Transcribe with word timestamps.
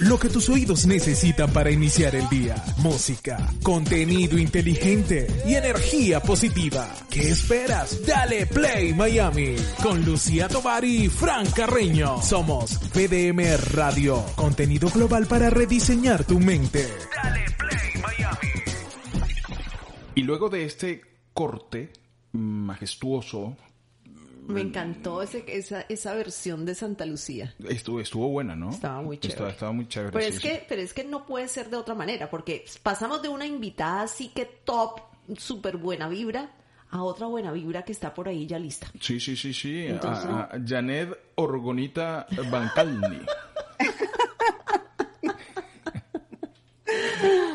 Lo 0.00 0.18
que 0.18 0.28
tus 0.28 0.48
oídos 0.48 0.86
necesitan 0.86 1.52
para 1.52 1.70
iniciar 1.70 2.14
el 2.14 2.28
día. 2.28 2.54
Música, 2.78 3.38
contenido 3.62 4.38
inteligente 4.38 5.26
y 5.46 5.54
energía 5.54 6.20
positiva. 6.20 6.88
¿Qué 7.10 7.30
esperas? 7.30 8.04
Dale 8.06 8.46
Play 8.46 8.94
Miami 8.94 9.54
con 9.82 10.04
Lucía 10.04 10.48
Tovar 10.48 10.84
y 10.84 11.08
Fran 11.08 11.46
Carreño. 11.50 12.20
Somos 12.22 12.78
PDM 12.92 13.56
Radio, 13.74 14.24
contenido 14.34 14.88
global 14.88 15.26
para 15.26 15.50
rediseñar 15.50 16.24
tu 16.24 16.40
mente. 16.40 16.88
Dale 17.22 17.44
Play 17.58 18.02
Miami. 18.02 18.52
Y 20.14 20.22
luego 20.22 20.48
de 20.48 20.64
este 20.64 21.00
corte 21.32 21.92
majestuoso, 22.32 23.56
me 24.52 24.60
encantó 24.60 25.22
ese, 25.22 25.44
esa, 25.48 25.82
esa 25.88 26.14
versión 26.14 26.64
de 26.64 26.74
Santa 26.74 27.06
Lucía. 27.06 27.54
Estuvo, 27.68 28.00
estuvo 28.00 28.28
buena, 28.28 28.54
¿no? 28.54 28.70
Estaba 28.70 29.02
muy 29.02 29.18
chévere. 29.18 29.50
Estaba, 29.50 29.72
muy 29.72 29.88
chévere. 29.88 30.12
Pero 30.12 30.24
es, 30.24 30.38
que, 30.40 30.64
pero 30.68 30.82
es 30.82 30.92
que 30.92 31.04
no 31.04 31.26
puede 31.26 31.48
ser 31.48 31.70
de 31.70 31.76
otra 31.76 31.94
manera, 31.94 32.30
porque 32.30 32.64
pasamos 32.82 33.22
de 33.22 33.28
una 33.28 33.46
invitada 33.46 34.02
así 34.02 34.28
que 34.28 34.44
top, 34.44 35.00
súper 35.36 35.76
buena 35.76 36.08
vibra, 36.08 36.50
a 36.90 37.02
otra 37.02 37.26
buena 37.26 37.50
vibra 37.52 37.82
que 37.84 37.92
está 37.92 38.12
por 38.12 38.28
ahí 38.28 38.46
ya 38.46 38.58
lista. 38.58 38.86
Sí, 39.00 39.18
sí, 39.18 39.34
sí, 39.34 39.54
sí. 39.54 39.88
A, 39.88 40.50
Janet 40.64 41.16
Orgonita 41.36 42.26
Bancalni. 42.50 43.20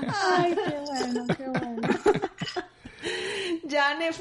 Ay, 0.09 0.55
qué 0.55 0.79
bueno, 0.79 1.27
qué 1.37 1.47
bueno. 1.47 2.26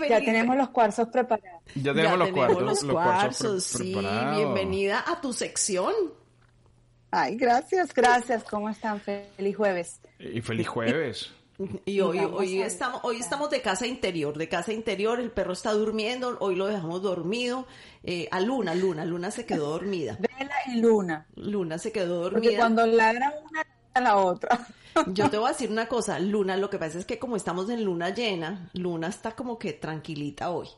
Ya 0.08 0.20
tenemos 0.20 0.56
los 0.56 0.68
cuarzos 0.70 1.08
preparados. 1.08 1.62
Ya 1.74 1.94
tenemos, 1.94 2.18
los, 2.18 2.30
cuarzos, 2.30 2.82
los, 2.82 2.92
cuarzos, 2.92 3.64
sí. 3.64 3.96
Bienvenida 4.34 5.04
a 5.06 5.20
tu 5.20 5.32
sección. 5.32 5.92
Ay, 7.10 7.36
gracias, 7.36 7.92
gracias. 7.94 8.44
¿Cómo 8.44 8.68
están? 8.68 9.00
Feliz 9.00 9.56
jueves. 9.56 10.00
Y 10.18 10.40
feliz 10.40 10.68
jueves. 10.68 11.32
Y 11.86 12.00
hoy, 12.00 12.18
hoy 12.18 12.60
estamos, 12.60 13.00
hoy 13.02 13.16
estamos 13.16 13.48
de 13.48 13.62
casa 13.62 13.86
interior, 13.86 14.36
de 14.36 14.46
casa 14.46 14.74
interior, 14.74 15.18
el 15.20 15.30
perro 15.30 15.54
está 15.54 15.73
durmiendo, 15.73 16.36
hoy 16.40 16.54
lo 16.54 16.66
dejamos 16.66 17.01
dormido, 17.01 17.66
eh, 18.02 18.28
a 18.30 18.40
Luna, 18.40 18.74
Luna, 18.74 19.06
Luna 19.06 19.30
se 19.30 19.46
quedó 19.46 19.70
dormida. 19.70 20.18
Vela 20.20 20.54
y 20.66 20.80
Luna. 20.80 21.26
Luna 21.34 21.78
se 21.78 21.92
quedó 21.92 22.24
dormida. 22.24 22.42
Porque 22.42 22.56
cuando 22.58 22.86
ladra 22.86 23.32
una, 23.48 23.66
la 24.02 24.16
otra. 24.18 24.66
Yo 25.08 25.30
te 25.30 25.38
voy 25.38 25.48
a 25.48 25.52
decir 25.52 25.70
una 25.70 25.86
cosa, 25.86 26.18
Luna, 26.18 26.56
lo 26.56 26.70
que 26.70 26.78
pasa 26.78 26.98
es 26.98 27.04
que 27.04 27.18
como 27.18 27.36
estamos 27.36 27.68
en 27.70 27.84
luna 27.84 28.10
llena, 28.10 28.70
Luna 28.74 29.08
está 29.08 29.32
como 29.32 29.58
que 29.58 29.72
tranquilita 29.72 30.50
hoy. 30.50 30.68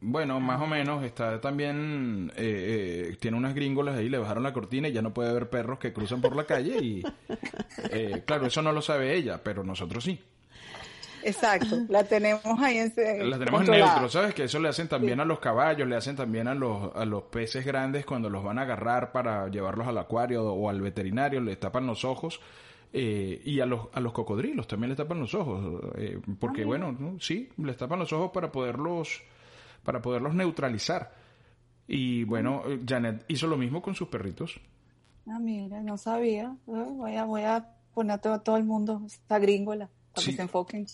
Bueno, 0.00 0.38
más 0.38 0.60
o 0.60 0.66
menos, 0.66 1.02
está 1.02 1.40
también, 1.40 2.32
eh, 2.36 3.08
eh, 3.10 3.16
tiene 3.18 3.36
unas 3.36 3.54
gringolas 3.54 3.96
ahí, 3.96 4.08
le 4.08 4.18
bajaron 4.18 4.44
la 4.44 4.52
cortina 4.52 4.88
y 4.88 4.92
ya 4.92 5.02
no 5.02 5.12
puede 5.12 5.32
ver 5.32 5.50
perros 5.50 5.80
que 5.80 5.92
cruzan 5.92 6.20
por 6.20 6.36
la 6.36 6.44
calle 6.44 6.78
y, 6.78 7.02
eh, 7.90 8.22
claro, 8.24 8.46
eso 8.46 8.62
no 8.62 8.72
lo 8.72 8.80
sabe 8.80 9.16
ella, 9.16 9.40
pero 9.42 9.64
nosotros 9.64 10.04
sí. 10.04 10.20
Exacto, 11.24 11.80
la 11.88 12.04
tenemos 12.04 12.44
ahí 12.60 12.78
en 12.78 12.92
La 13.28 13.38
tenemos 13.40 13.62
en 13.62 13.72
neutro, 13.72 14.08
¿sabes? 14.08 14.34
Que 14.34 14.44
eso 14.44 14.60
le 14.60 14.68
hacen 14.68 14.86
también 14.86 15.18
a 15.18 15.24
los 15.24 15.40
caballos, 15.40 15.88
le 15.88 15.96
hacen 15.96 16.14
también 16.14 16.46
a 16.46 16.54
los, 16.54 16.94
a 16.94 17.04
los 17.04 17.24
peces 17.24 17.66
grandes 17.66 18.06
cuando 18.06 18.30
los 18.30 18.44
van 18.44 18.60
a 18.60 18.62
agarrar 18.62 19.10
para 19.10 19.48
llevarlos 19.48 19.88
al 19.88 19.98
acuario 19.98 20.44
o 20.44 20.70
al 20.70 20.80
veterinario, 20.80 21.40
le 21.40 21.56
tapan 21.56 21.86
los 21.86 22.04
ojos 22.04 22.40
eh, 22.92 23.42
y 23.44 23.60
a 23.60 23.66
los, 23.66 23.88
a 23.92 24.00
los 24.00 24.12
cocodrilos 24.12 24.66
también 24.66 24.88
les 24.90 24.96
tapan 24.96 25.20
los 25.20 25.34
ojos, 25.34 25.82
eh, 25.96 26.20
porque 26.38 26.62
ah, 26.62 26.66
bueno, 26.66 27.16
sí, 27.20 27.50
les 27.58 27.76
tapan 27.76 27.98
los 27.98 28.12
ojos 28.12 28.30
para 28.32 28.50
poderlos, 28.50 29.22
para 29.82 30.00
poderlos 30.00 30.34
neutralizar. 30.34 31.12
Y 31.86 32.24
bueno, 32.24 32.62
eh, 32.66 32.80
Janet 32.86 33.24
hizo 33.28 33.46
lo 33.46 33.56
mismo 33.56 33.82
con 33.82 33.94
sus 33.94 34.08
perritos. 34.08 34.60
Ah, 35.26 35.38
mira, 35.38 35.82
no 35.82 35.98
sabía. 35.98 36.56
Voy 36.66 37.16
a, 37.16 37.24
voy 37.24 37.42
a 37.42 37.66
poner 37.92 38.12
a 38.12 38.38
todo, 38.38 38.56
el 38.56 38.64
mundo 38.64 39.02
esta 39.06 39.38
gringola 39.38 39.90
para 40.14 40.26
que 40.26 40.32
se 40.32 40.42
enfoquen. 40.42 40.86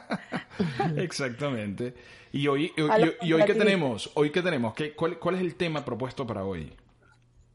Exactamente. 0.96 1.94
Y 2.32 2.46
hoy, 2.48 2.72
y, 2.76 3.32
hoy 3.32 3.44
qué 3.44 3.54
tenemos, 3.54 4.10
hoy 4.14 4.30
qué 4.30 4.42
tenemos, 4.42 4.74
¿Qué, 4.74 4.94
cuál, 4.94 5.18
¿cuál 5.18 5.36
es 5.36 5.42
el 5.42 5.54
tema 5.54 5.84
propuesto 5.84 6.26
para 6.26 6.44
hoy? 6.44 6.72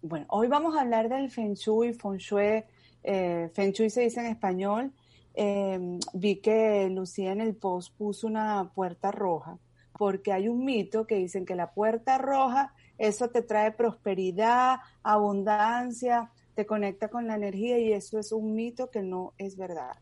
Bueno, 0.01 0.25
hoy 0.29 0.47
vamos 0.47 0.77
a 0.77 0.81
hablar 0.81 1.09
del 1.09 1.29
Feng 1.29 1.53
Shui, 1.53 1.93
Feng 1.93 2.17
Shui, 2.17 2.63
eh, 3.03 3.49
Feng 3.53 3.71
Shui 3.71 3.89
se 3.89 4.01
dice 4.01 4.19
en 4.19 4.27
español, 4.27 4.93
em, 5.33 5.99
vi 6.13 6.37
que 6.37 6.89
Lucía 6.89 7.31
en 7.31 7.41
el 7.41 7.55
post 7.55 7.95
puso 7.97 8.27
una 8.27 8.71
puerta 8.73 9.11
roja, 9.11 9.57
porque 9.97 10.33
hay 10.33 10.47
un 10.47 10.63
mito 10.65 11.05
que 11.05 11.15
dicen 11.15 11.45
que 11.45 11.55
la 11.55 11.71
puerta 11.71 12.17
roja, 12.17 12.73
eso 12.97 13.29
te 13.29 13.41
trae 13.41 13.71
prosperidad, 13.71 14.79
abundancia, 15.03 16.31
te 16.55 16.65
conecta 16.65 17.07
con 17.07 17.27
la 17.27 17.35
energía 17.35 17.79
y 17.79 17.93
eso 17.93 18.19
es 18.19 18.31
un 18.31 18.53
mito 18.53 18.89
que 18.89 19.01
no 19.01 19.33
es 19.37 19.55
verdad. 19.55 19.95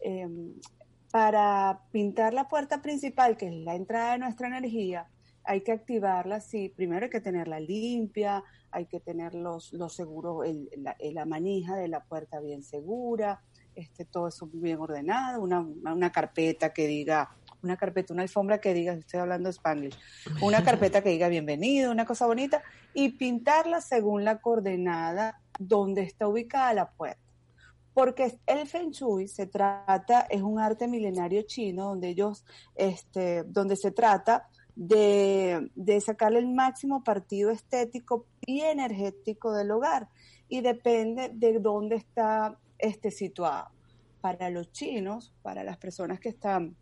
Em, 0.00 0.54
para 1.10 1.80
pintar 1.92 2.34
la 2.34 2.48
puerta 2.48 2.82
principal, 2.82 3.36
que 3.36 3.48
es 3.48 3.54
la 3.54 3.74
entrada 3.74 4.12
de 4.12 4.18
nuestra 4.18 4.48
energía, 4.48 5.06
hay 5.46 5.62
que 5.62 5.72
activarla, 5.72 6.40
sí, 6.40 6.72
primero 6.74 7.04
hay 7.04 7.10
que 7.10 7.20
tenerla 7.20 7.60
limpia, 7.60 8.42
hay 8.70 8.86
que 8.86 9.00
tener 9.00 9.34
los, 9.34 9.72
los 9.72 9.94
seguros, 9.94 10.44
la, 10.76 11.24
manija 11.24 11.76
de 11.76 11.88
la 11.88 12.00
puerta 12.04 12.40
bien 12.40 12.62
segura, 12.62 13.40
este, 13.74 14.04
todo 14.04 14.28
eso 14.28 14.48
bien 14.52 14.78
ordenado, 14.78 15.40
una, 15.42 15.60
una, 15.60 16.10
carpeta 16.10 16.72
que 16.72 16.86
diga, 16.86 17.30
una 17.62 17.76
carpeta, 17.76 18.12
una 18.12 18.22
alfombra 18.22 18.58
que 18.58 18.74
diga, 18.74 18.92
estoy 18.94 19.20
hablando 19.20 19.48
español, 19.48 19.94
una 20.42 20.64
carpeta 20.64 21.02
que 21.02 21.10
diga 21.10 21.28
bienvenido, 21.28 21.92
una 21.92 22.06
cosa 22.06 22.26
bonita, 22.26 22.62
y 22.92 23.10
pintarla 23.10 23.80
según 23.80 24.24
la 24.24 24.40
coordenada 24.40 25.40
donde 25.58 26.02
está 26.02 26.28
ubicada 26.28 26.74
la 26.74 26.90
puerta. 26.90 27.20
Porque 27.94 28.38
el 28.46 28.66
Feng 28.66 28.90
Shui 28.90 29.26
se 29.26 29.46
trata, 29.46 30.26
es 30.28 30.42
un 30.42 30.58
arte 30.60 30.86
milenario 30.86 31.42
chino 31.42 31.84
donde 31.84 32.08
ellos, 32.08 32.44
este, 32.74 33.42
donde 33.44 33.74
se 33.76 33.90
trata 33.90 34.48
de, 34.76 35.70
de 35.74 36.00
sacarle 36.00 36.38
el 36.38 36.48
máximo 36.48 37.02
partido 37.02 37.50
estético 37.50 38.26
y 38.46 38.60
energético 38.60 39.52
del 39.52 39.70
hogar 39.70 40.08
y 40.48 40.60
depende 40.60 41.30
de 41.34 41.58
dónde 41.58 41.96
está 41.96 42.58
este 42.78 43.10
situado. 43.10 43.70
Para 44.20 44.50
los 44.50 44.70
chinos, 44.72 45.32
para 45.42 45.64
las 45.64 45.78
personas 45.78 46.20
que 46.20 46.28
están 46.28 46.76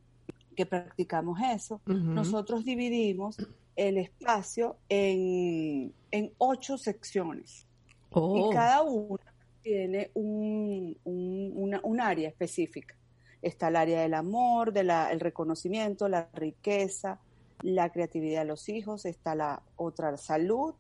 que 0.55 0.67
practicamos 0.67 1.39
eso, 1.41 1.81
nosotros 1.87 2.65
dividimos 2.65 3.37
el 3.77 3.99
espacio 3.99 4.77
en, 4.89 5.93
en 6.11 6.33
ocho 6.39 6.79
secciones 6.79 7.67
y 8.11 8.15
oh. 8.15 8.51
cada 8.53 8.83
una 8.83 9.35
tiene 9.63 10.11
un, 10.15 10.97
un, 11.05 11.81
un, 11.83 12.01
área 12.01 12.29
específica. 12.29 12.95
Está 13.43 13.69
el 13.69 13.77
área 13.77 14.03
del 14.03 14.15
amor, 14.15 14.73
del 14.73 14.91
el 14.91 15.19
reconocimiento, 15.19 16.09
la 16.09 16.29
riqueza, 16.33 17.19
la 17.63 17.91
creatividad 17.91 18.41
de 18.41 18.47
los 18.47 18.69
hijos, 18.69 19.05
está 19.07 19.35
la 19.35 19.63
otra 19.77 20.17
salud, 20.17 20.75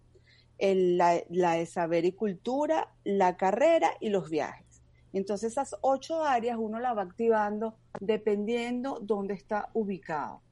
la, 0.59 1.23
de 1.29 1.67
saber 1.67 2.05
y 2.05 2.13
cultura, 2.13 2.89
la 3.05 3.37
carrera 3.37 3.91
y 4.01 4.11
los 4.11 4.31
viajes. 4.31 4.83
Entonces 5.13 5.53
esas 5.53 5.77
ocho 5.81 6.25
áreas 6.25 6.59
uno 6.59 6.81
la 6.81 6.93
va 6.93 7.03
activando 7.03 7.77
dependiendo 8.01 8.99
dónde 9.01 9.35
está 9.35 9.71
ubicado, 9.73 10.43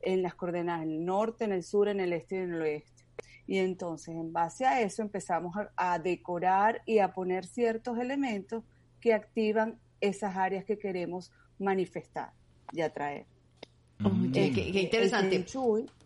en 0.00 0.22
las 0.22 0.34
coordenadas, 0.34 0.82
en 0.82 0.90
el 0.90 1.04
norte, 1.04 1.44
en 1.44 1.52
el 1.52 1.62
sur, 1.62 1.88
en 1.88 2.00
el 2.00 2.12
este 2.12 2.36
y 2.36 2.38
en 2.38 2.54
el 2.54 2.62
oeste. 2.62 3.04
Y 3.46 3.58
entonces 3.58 4.14
en 4.14 4.32
base 4.32 4.64
a 4.64 4.80
eso 4.80 5.02
empezamos 5.02 5.54
a 5.76 5.98
decorar 5.98 6.82
y 6.86 6.98
a 6.98 7.12
poner 7.12 7.44
ciertos 7.44 7.98
elementos 7.98 8.64
que 9.00 9.14
activan 9.14 9.78
esas 10.00 10.36
áreas 10.36 10.64
que 10.64 10.78
queremos 10.78 11.32
manifestar 11.58 12.32
y 12.72 12.80
atraer. 12.80 13.26
Oye, 14.04 14.52
qué, 14.52 14.80
interesante. 14.80 15.46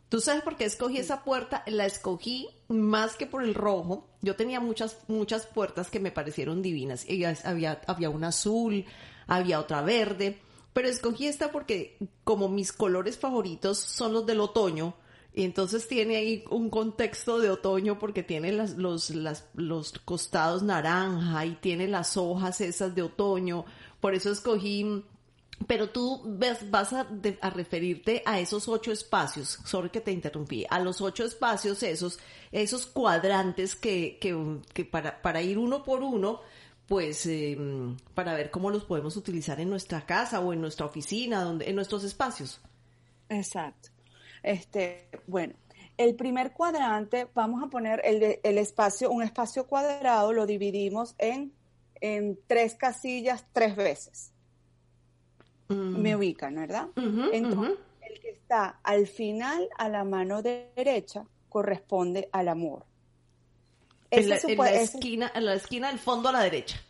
¿Tú 0.08 0.20
sabes 0.20 0.42
por 0.42 0.56
qué 0.56 0.64
escogí 0.64 0.98
esa 0.98 1.24
puerta? 1.24 1.64
La 1.66 1.86
escogí 1.86 2.48
más 2.68 3.16
que 3.16 3.26
por 3.26 3.42
el 3.42 3.54
rojo. 3.54 4.06
Yo 4.22 4.36
tenía 4.36 4.60
muchas, 4.60 4.98
muchas 5.08 5.46
puertas 5.46 5.90
que 5.90 6.00
me 6.00 6.12
parecieron 6.12 6.62
divinas. 6.62 7.06
había, 7.44 7.80
había 7.86 8.10
una 8.10 8.28
azul, 8.28 8.84
había 9.26 9.58
otra 9.58 9.82
verde, 9.82 10.38
pero 10.72 10.88
escogí 10.88 11.26
esta 11.26 11.50
porque 11.50 11.98
como 12.22 12.48
mis 12.48 12.72
colores 12.72 13.18
favoritos 13.18 13.78
son 13.78 14.12
los 14.12 14.26
del 14.26 14.40
otoño, 14.40 14.94
y 15.36 15.42
entonces 15.42 15.88
tiene 15.88 16.16
ahí 16.16 16.44
un 16.48 16.70
contexto 16.70 17.40
de 17.40 17.50
otoño 17.50 17.98
porque 17.98 18.22
tiene 18.22 18.52
las, 18.52 18.76
los, 18.76 19.10
las, 19.10 19.48
los 19.54 19.92
costados 20.04 20.62
naranja 20.62 21.44
y 21.44 21.56
tiene 21.56 21.88
las 21.88 22.16
hojas 22.16 22.60
esas 22.60 22.94
de 22.94 23.02
otoño. 23.02 23.64
Por 24.00 24.14
eso 24.14 24.30
escogí 24.30 25.04
pero 25.66 25.90
tú 25.90 26.22
ves, 26.24 26.70
vas 26.70 26.92
a, 26.92 27.06
referirte 27.50 28.22
a 28.26 28.40
esos 28.40 28.68
ocho 28.68 28.92
espacios, 28.92 29.58
sorry 29.64 29.90
que 29.90 30.00
te 30.00 30.12
interrumpí, 30.12 30.66
a 30.68 30.80
los 30.80 31.00
ocho 31.00 31.24
espacios, 31.24 31.82
esos, 31.82 32.18
esos 32.52 32.86
cuadrantes 32.86 33.74
que, 33.76 34.18
que, 34.20 34.60
que 34.72 34.84
para, 34.84 35.22
para, 35.22 35.42
ir 35.42 35.58
uno 35.58 35.84
por 35.84 36.02
uno, 36.02 36.40
pues 36.86 37.26
em, 37.26 37.96
para 38.14 38.34
ver 38.34 38.50
cómo 38.50 38.70
los 38.70 38.84
podemos 38.84 39.16
utilizar 39.16 39.60
en 39.60 39.70
nuestra 39.70 40.04
casa 40.04 40.40
o 40.40 40.52
en 40.52 40.60
nuestra 40.60 40.86
oficina, 40.86 41.42
donde, 41.42 41.68
en 41.68 41.76
nuestros 41.76 42.04
espacios. 42.04 42.60
Exacto. 43.28 43.90
Este, 44.42 45.08
bueno, 45.26 45.54
el 45.96 46.14
primer 46.14 46.52
cuadrante, 46.52 47.28
vamos 47.34 47.62
a 47.62 47.68
poner 47.68 48.02
el, 48.04 48.38
el 48.42 48.58
espacio, 48.58 49.10
un 49.10 49.22
espacio 49.22 49.66
cuadrado, 49.66 50.32
lo 50.32 50.46
dividimos 50.46 51.14
en 51.18 51.52
en 52.04 52.38
tres 52.46 52.74
casillas 52.74 53.46
tres 53.54 53.76
veces. 53.76 54.33
Me 56.04 56.16
ubican, 56.16 56.54
¿verdad? 56.54 56.88
Entonces, 56.96 57.78
el 58.00 58.20
que 58.20 58.30
está 58.30 58.80
al 58.82 59.06
final, 59.06 59.68
a 59.78 59.88
la 59.88 60.04
mano 60.04 60.42
derecha, 60.42 61.24
corresponde 61.48 62.28
al 62.32 62.48
amor. 62.48 62.84
En 64.10 64.28
la, 64.28 64.36
esquina, 64.36 65.32
en 65.34 65.44
la 65.46 65.54
esquina 65.54 65.88
del 65.88 65.98
fondo 65.98 66.28
a 66.28 66.32
la 66.32 66.40
derecha. 66.40 66.80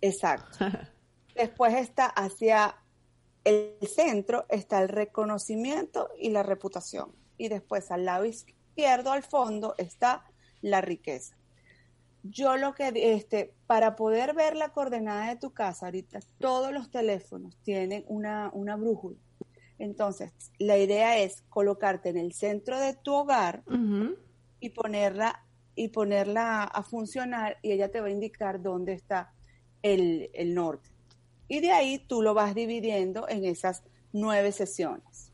Exacto. 0.00 0.66
Después 1.34 1.74
está 1.74 2.06
hacia 2.06 2.76
el 3.44 3.76
centro, 3.86 4.46
está 4.48 4.82
el 4.82 4.88
reconocimiento 4.88 6.10
y 6.18 6.30
la 6.30 6.42
reputación. 6.42 7.12
Y 7.38 7.48
después 7.48 7.90
al 7.90 8.04
lado 8.04 8.26
izquierdo, 8.26 9.12
al 9.12 9.22
fondo, 9.22 9.74
está 9.78 10.24
la 10.60 10.82
riqueza. 10.82 11.36
Yo 12.22 12.56
lo 12.56 12.74
que, 12.74 12.92
este, 12.94 13.54
para 13.66 13.96
poder 13.96 14.34
ver 14.34 14.56
la 14.56 14.70
coordenada 14.70 15.28
de 15.28 15.36
tu 15.36 15.52
casa, 15.52 15.86
ahorita 15.86 16.20
todos 16.38 16.72
los 16.72 16.90
teléfonos 16.90 17.56
tienen 17.62 18.04
una, 18.08 18.50
una 18.52 18.76
brújula. 18.76 19.16
Entonces, 19.78 20.32
la 20.58 20.76
idea 20.76 21.18
es 21.18 21.42
colocarte 21.48 22.10
en 22.10 22.18
el 22.18 22.32
centro 22.32 22.78
de 22.78 22.94
tu 22.94 23.14
hogar 23.14 23.62
y 24.60 24.70
ponerla 24.70 25.46
y 25.74 25.88
ponerla 25.88 26.64
a 26.64 26.82
funcionar 26.82 27.56
y 27.62 27.72
ella 27.72 27.90
te 27.90 28.02
va 28.02 28.08
a 28.08 28.10
indicar 28.10 28.60
dónde 28.60 28.92
está 28.92 29.32
el, 29.82 30.30
el 30.34 30.54
norte. 30.54 30.90
Y 31.48 31.60
de 31.60 31.72
ahí 31.72 31.98
tú 31.98 32.20
lo 32.20 32.34
vas 32.34 32.54
dividiendo 32.54 33.26
en 33.28 33.46
esas 33.46 33.82
nueve 34.12 34.52
sesiones. 34.52 35.32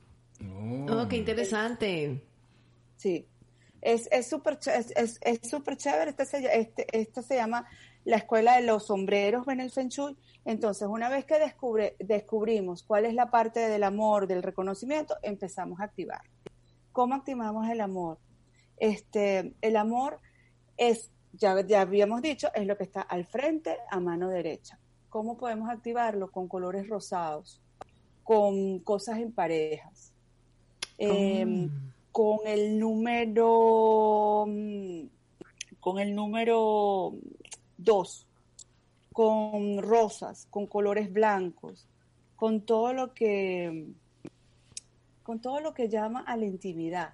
Oh, 0.88 1.06
qué 1.08 1.16
interesante. 1.16 2.22
Sí. 2.96 3.26
Es 3.82 4.28
súper 4.28 4.58
es, 4.66 4.92
es, 4.96 5.18
es 5.20 5.48
super 5.48 5.76
chévere. 5.76 6.10
Este 6.10 6.26
se, 6.26 6.58
este, 6.58 6.86
este 6.98 7.22
se 7.22 7.36
llama 7.36 7.66
la 8.04 8.16
Escuela 8.16 8.56
de 8.56 8.62
los 8.62 8.86
Sombreros 8.86 9.46
en 9.48 9.60
el 9.60 9.70
Feng 9.70 9.88
Shui. 9.88 10.16
Entonces, 10.44 10.88
una 10.88 11.08
vez 11.08 11.24
que 11.24 11.38
descubre, 11.38 11.96
descubrimos 11.98 12.82
cuál 12.82 13.04
es 13.04 13.14
la 13.14 13.30
parte 13.30 13.60
del 13.60 13.82
amor, 13.82 14.26
del 14.26 14.42
reconocimiento, 14.42 15.16
empezamos 15.22 15.80
a 15.80 15.84
activar. 15.84 16.22
¿Cómo 16.92 17.14
activamos 17.14 17.68
el 17.68 17.80
amor? 17.80 18.18
Este, 18.76 19.54
el 19.60 19.76
amor 19.76 20.20
es, 20.76 21.10
ya, 21.32 21.60
ya 21.66 21.80
habíamos 21.80 22.22
dicho, 22.22 22.48
es 22.54 22.66
lo 22.66 22.76
que 22.76 22.84
está 22.84 23.02
al 23.02 23.26
frente 23.26 23.76
a 23.90 23.98
mano 23.98 24.28
derecha. 24.28 24.78
¿Cómo 25.08 25.36
podemos 25.36 25.68
activarlo? 25.68 26.30
Con 26.30 26.46
colores 26.46 26.88
rosados, 26.88 27.60
con 28.22 28.78
cosas 28.80 29.18
en 29.18 29.32
parejas. 29.32 30.12
Em, 30.98 31.66
oh 31.66 31.95
con 32.16 32.46
el 32.46 32.78
número 32.78 34.46
mm, 34.48 35.00
con 35.80 35.98
el 35.98 36.14
número 36.14 37.12
2, 37.76 38.26
con 39.12 39.82
rosas, 39.82 40.46
con 40.48 40.66
colores 40.66 41.12
blancos, 41.12 41.86
con 42.34 42.62
todo 42.62 42.94
lo 42.94 43.12
que 43.12 43.88
con 45.24 45.40
todo 45.42 45.60
lo 45.60 45.74
que 45.74 45.90
llama 45.90 46.24
a 46.26 46.38
la 46.38 46.46
intimidad. 46.46 47.12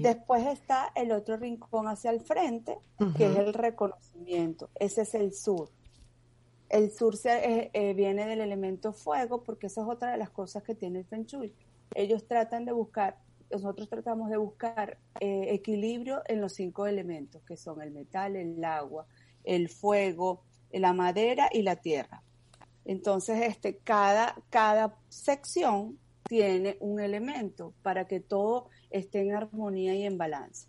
Después 0.00 0.46
está 0.46 0.90
el 0.94 1.12
otro 1.12 1.36
rincón 1.36 1.88
hacia 1.88 2.12
el 2.12 2.22
frente, 2.22 2.78
que 3.18 3.26
es 3.26 3.36
el 3.36 3.52
reconocimiento. 3.52 4.70
Ese 4.76 5.02
es 5.02 5.14
el 5.14 5.34
sur. 5.34 5.68
El 6.70 6.90
sur 6.90 7.18
se, 7.18 7.30
eh, 7.30 7.70
eh, 7.74 7.92
viene 7.92 8.24
del 8.24 8.40
elemento 8.40 8.94
fuego, 8.94 9.42
porque 9.42 9.66
esa 9.66 9.82
es 9.82 9.88
otra 9.88 10.12
de 10.12 10.16
las 10.16 10.30
cosas 10.30 10.62
que 10.62 10.74
tiene 10.74 11.00
el 11.00 11.04
Feng 11.04 11.26
Shui 11.26 11.52
ellos 11.94 12.26
tratan 12.26 12.64
de 12.64 12.72
buscar, 12.72 13.18
nosotros 13.50 13.88
tratamos 13.88 14.30
de 14.30 14.36
buscar 14.36 14.98
eh, 15.20 15.46
equilibrio 15.50 16.22
en 16.26 16.40
los 16.40 16.54
cinco 16.54 16.86
elementos, 16.86 17.42
que 17.42 17.56
son 17.56 17.82
el 17.82 17.90
metal, 17.90 18.36
el 18.36 18.62
agua, 18.64 19.06
el 19.44 19.68
fuego, 19.68 20.42
la 20.70 20.92
madera 20.92 21.48
y 21.52 21.62
la 21.62 21.76
tierra. 21.76 22.22
Entonces, 22.84 23.40
este, 23.42 23.76
cada, 23.76 24.34
cada 24.50 24.96
sección 25.08 25.98
tiene 26.24 26.76
un 26.80 27.00
elemento 27.00 27.74
para 27.82 28.06
que 28.06 28.20
todo 28.20 28.70
esté 28.90 29.20
en 29.20 29.34
armonía 29.34 29.94
y 29.94 30.04
en 30.04 30.18
balance. 30.18 30.66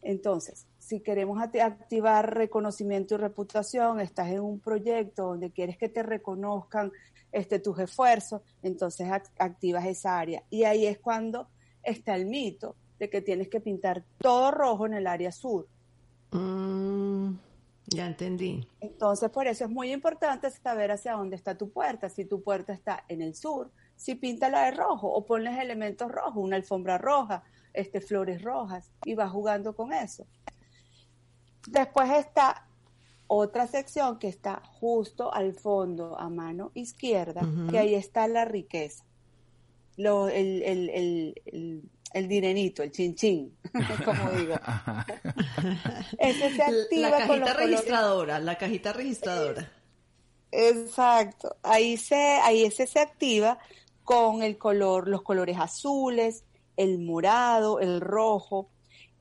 Entonces, 0.00 0.66
si 0.92 1.00
queremos 1.00 1.42
activar 1.42 2.34
reconocimiento 2.34 3.14
y 3.14 3.16
reputación, 3.16 3.98
estás 3.98 4.28
en 4.28 4.40
un 4.40 4.60
proyecto 4.60 5.28
donde 5.28 5.50
quieres 5.50 5.78
que 5.78 5.88
te 5.88 6.02
reconozcan 6.02 6.92
este, 7.32 7.58
tus 7.60 7.78
esfuerzos, 7.78 8.42
entonces 8.62 9.08
activas 9.38 9.86
esa 9.86 10.18
área. 10.18 10.42
Y 10.50 10.64
ahí 10.64 10.84
es 10.84 10.98
cuando 10.98 11.48
está 11.82 12.14
el 12.14 12.26
mito 12.26 12.76
de 12.98 13.08
que 13.08 13.22
tienes 13.22 13.48
que 13.48 13.58
pintar 13.58 14.04
todo 14.18 14.50
rojo 14.50 14.84
en 14.84 14.92
el 14.92 15.06
área 15.06 15.32
sur. 15.32 15.66
Mm, 16.30 17.36
ya 17.86 18.06
entendí. 18.06 18.68
Entonces, 18.80 19.30
por 19.30 19.46
eso 19.46 19.64
es 19.64 19.70
muy 19.70 19.92
importante 19.92 20.50
saber 20.50 20.90
hacia 20.90 21.12
dónde 21.12 21.36
está 21.36 21.56
tu 21.56 21.70
puerta. 21.70 22.10
Si 22.10 22.26
tu 22.26 22.42
puerta 22.42 22.74
está 22.74 23.04
en 23.08 23.22
el 23.22 23.34
sur, 23.34 23.70
si 23.96 24.14
píntala 24.14 24.66
de 24.66 24.72
rojo 24.72 25.10
o 25.10 25.24
ponles 25.24 25.58
elementos 25.58 26.12
rojos, 26.12 26.44
una 26.44 26.56
alfombra 26.56 26.98
roja, 26.98 27.44
este, 27.72 28.02
flores 28.02 28.42
rojas, 28.42 28.90
y 29.06 29.14
vas 29.14 29.30
jugando 29.30 29.74
con 29.74 29.94
eso. 29.94 30.26
Después 31.68 32.10
está 32.10 32.66
otra 33.26 33.66
sección 33.66 34.18
que 34.18 34.28
está 34.28 34.62
justo 34.64 35.32
al 35.32 35.54
fondo, 35.54 36.18
a 36.18 36.28
mano 36.28 36.70
izquierda, 36.74 37.42
que 37.70 37.78
ahí 37.78 37.94
está 37.94 38.28
la 38.28 38.44
riqueza. 38.44 39.04
Lo, 39.96 40.28
el, 40.28 40.62
el, 40.62 40.90
el, 40.90 41.82
el, 42.12 42.28
dinerito, 42.28 42.82
el 42.82 42.90
chinchín, 42.90 43.56
como 44.04 44.30
digo. 44.32 44.54
Ese 46.18 46.54
se 46.54 46.62
activa 46.62 47.10
la 47.10 47.26
cajita 47.26 47.54
registradora, 47.54 48.38
la 48.38 48.58
cajita 48.58 48.92
registradora. 48.92 49.72
Exacto. 50.50 51.56
Ahí 51.62 51.96
se, 51.96 52.14
ahí 52.14 52.64
ese 52.64 52.86
se 52.86 53.00
activa 53.00 53.58
con 54.04 54.42
el 54.42 54.58
color, 54.58 55.08
los 55.08 55.22
colores 55.22 55.56
azules, 55.58 56.44
el 56.76 56.98
morado, 56.98 57.80
el 57.80 58.00
rojo, 58.00 58.68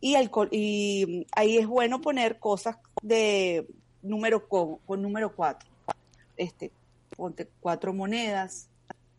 y, 0.02 0.16
el, 0.16 0.32
y 0.50 1.28
ahí 1.32 1.58
es 1.58 1.68
bueno 1.68 2.02
poner 2.02 2.40
cosas 2.40 2.78
de 3.04 3.68
número 4.02 4.48
con, 4.50 4.78
con 4.78 5.02
número 5.02 5.34
cuatro. 5.36 5.70
Este, 6.36 6.72
ponte 7.16 7.48
cuatro 7.60 7.94
monedas, 7.94 8.68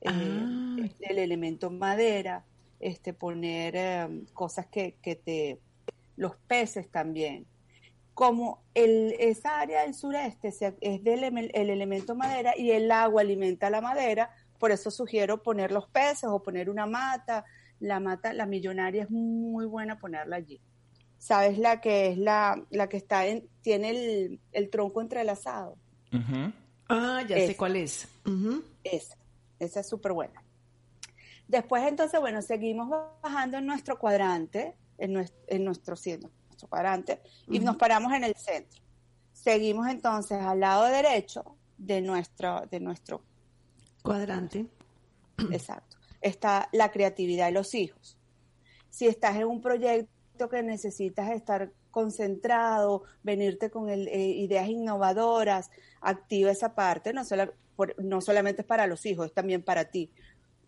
eh, 0.01 0.09
ah. 0.09 0.77
este, 0.85 1.13
el 1.13 1.19
elemento 1.19 1.71
madera, 1.71 2.45
este, 2.81 3.15
poner 3.15 3.77
em, 3.77 4.27
cosas 4.35 4.67
que, 4.67 4.97
que 5.01 5.15
te, 5.15 5.61
los 6.17 6.35
peces 6.49 6.91
también. 6.91 7.47
Como 8.13 8.61
el, 8.75 9.15
esa 9.21 9.61
área 9.61 9.83
del 9.83 9.95
sureste 9.95 10.49
es 10.49 11.05
del 11.05 11.25
el 11.25 11.71
elemento 11.71 12.15
madera 12.15 12.53
y 12.59 12.73
el 12.73 12.91
agua 12.91 13.23
alimenta 13.23 13.71
la 13.71 13.81
madera, 13.81 14.31
por 14.59 14.71
eso 14.71 14.91
sugiero 14.91 15.43
poner 15.43 15.71
los 15.73 15.89
peces 15.89 16.25
o 16.25 16.43
poner 16.43 16.69
una 16.69 16.87
mata. 16.87 17.45
La 17.81 17.99
mata, 17.99 18.33
la 18.33 18.47
millonaria 18.47 19.05
es 19.05 19.11
muy 19.11 19.67
buena 19.67 19.99
ponerla 19.99 20.37
allí. 20.37 20.61
¿Sabes 21.23 21.57
la 21.57 21.81
que 21.81 22.09
es 22.09 22.19
la, 22.19 22.61
la 22.71 22.89
que 22.89 22.97
está 22.97 23.29
en, 23.29 23.49
tiene 23.61 23.91
el, 23.91 24.41
el 24.51 24.71
tronco 24.71 25.01
entrelazado? 25.01 25.79
Ah, 26.89 27.23
ya 27.23 27.37
sé 27.37 27.57
cuál 27.57 27.77
es. 27.77 28.09
Esa, 28.83 29.17
esa 29.61 29.81
es 29.81 29.89
súper 29.89 30.15
buena. 30.15 30.43
Después 31.47 31.85
entonces, 31.87 32.19
bueno, 32.19 32.43
seguimos 32.43 32.91
bajando 33.23 33.59
en 33.59 33.67
nuestro 33.67 34.01
cuadrante, 34.01 34.75
en 34.99 35.13
nuestro, 35.13 35.41
en 35.47 35.65
nuestro, 35.65 35.95
nuestro 35.95 36.69
cuadrante, 36.69 37.21
y 37.47 37.61
nos 37.61 37.77
paramos 37.77 38.13
en 38.15 38.25
el 38.25 38.35
centro. 38.35 38.83
Seguimos 39.33 39.87
entonces 39.87 40.41
al 40.41 40.59
lado 40.59 40.87
derecho 40.87 41.57
de 41.79 42.01
nuestro, 42.01 42.67
de 42.69 42.81
nuestro 42.81 43.23
cuadrante. 44.03 44.67
Exacto. 45.53 45.99
Está 46.21 46.69
la 46.73 46.91
creatividad 46.91 47.47
de 47.47 47.53
los 47.53 47.77
hijos. 47.77 48.19
Si 48.91 49.07
estás 49.07 49.37
en 49.37 49.45
un 49.45 49.63
proyecto 49.63 50.11
que 50.49 50.63
necesitas 50.63 51.31
estar 51.31 51.71
concentrado, 51.91 53.05
venirte 53.23 53.71
con 53.71 53.89
el, 53.89 54.09
eh, 54.09 54.31
ideas 54.31 54.69
innovadoras, 54.69 55.71
activa 56.01 56.51
esa 56.51 56.75
parte, 56.75 57.13
no, 57.13 57.23
no 57.99 58.21
solamente 58.21 58.63
es 58.63 58.67
para 58.67 58.87
los 58.87 59.05
hijos, 59.07 59.27
es 59.27 59.33
también 59.33 59.63
para 59.63 59.87
ti, 59.87 60.11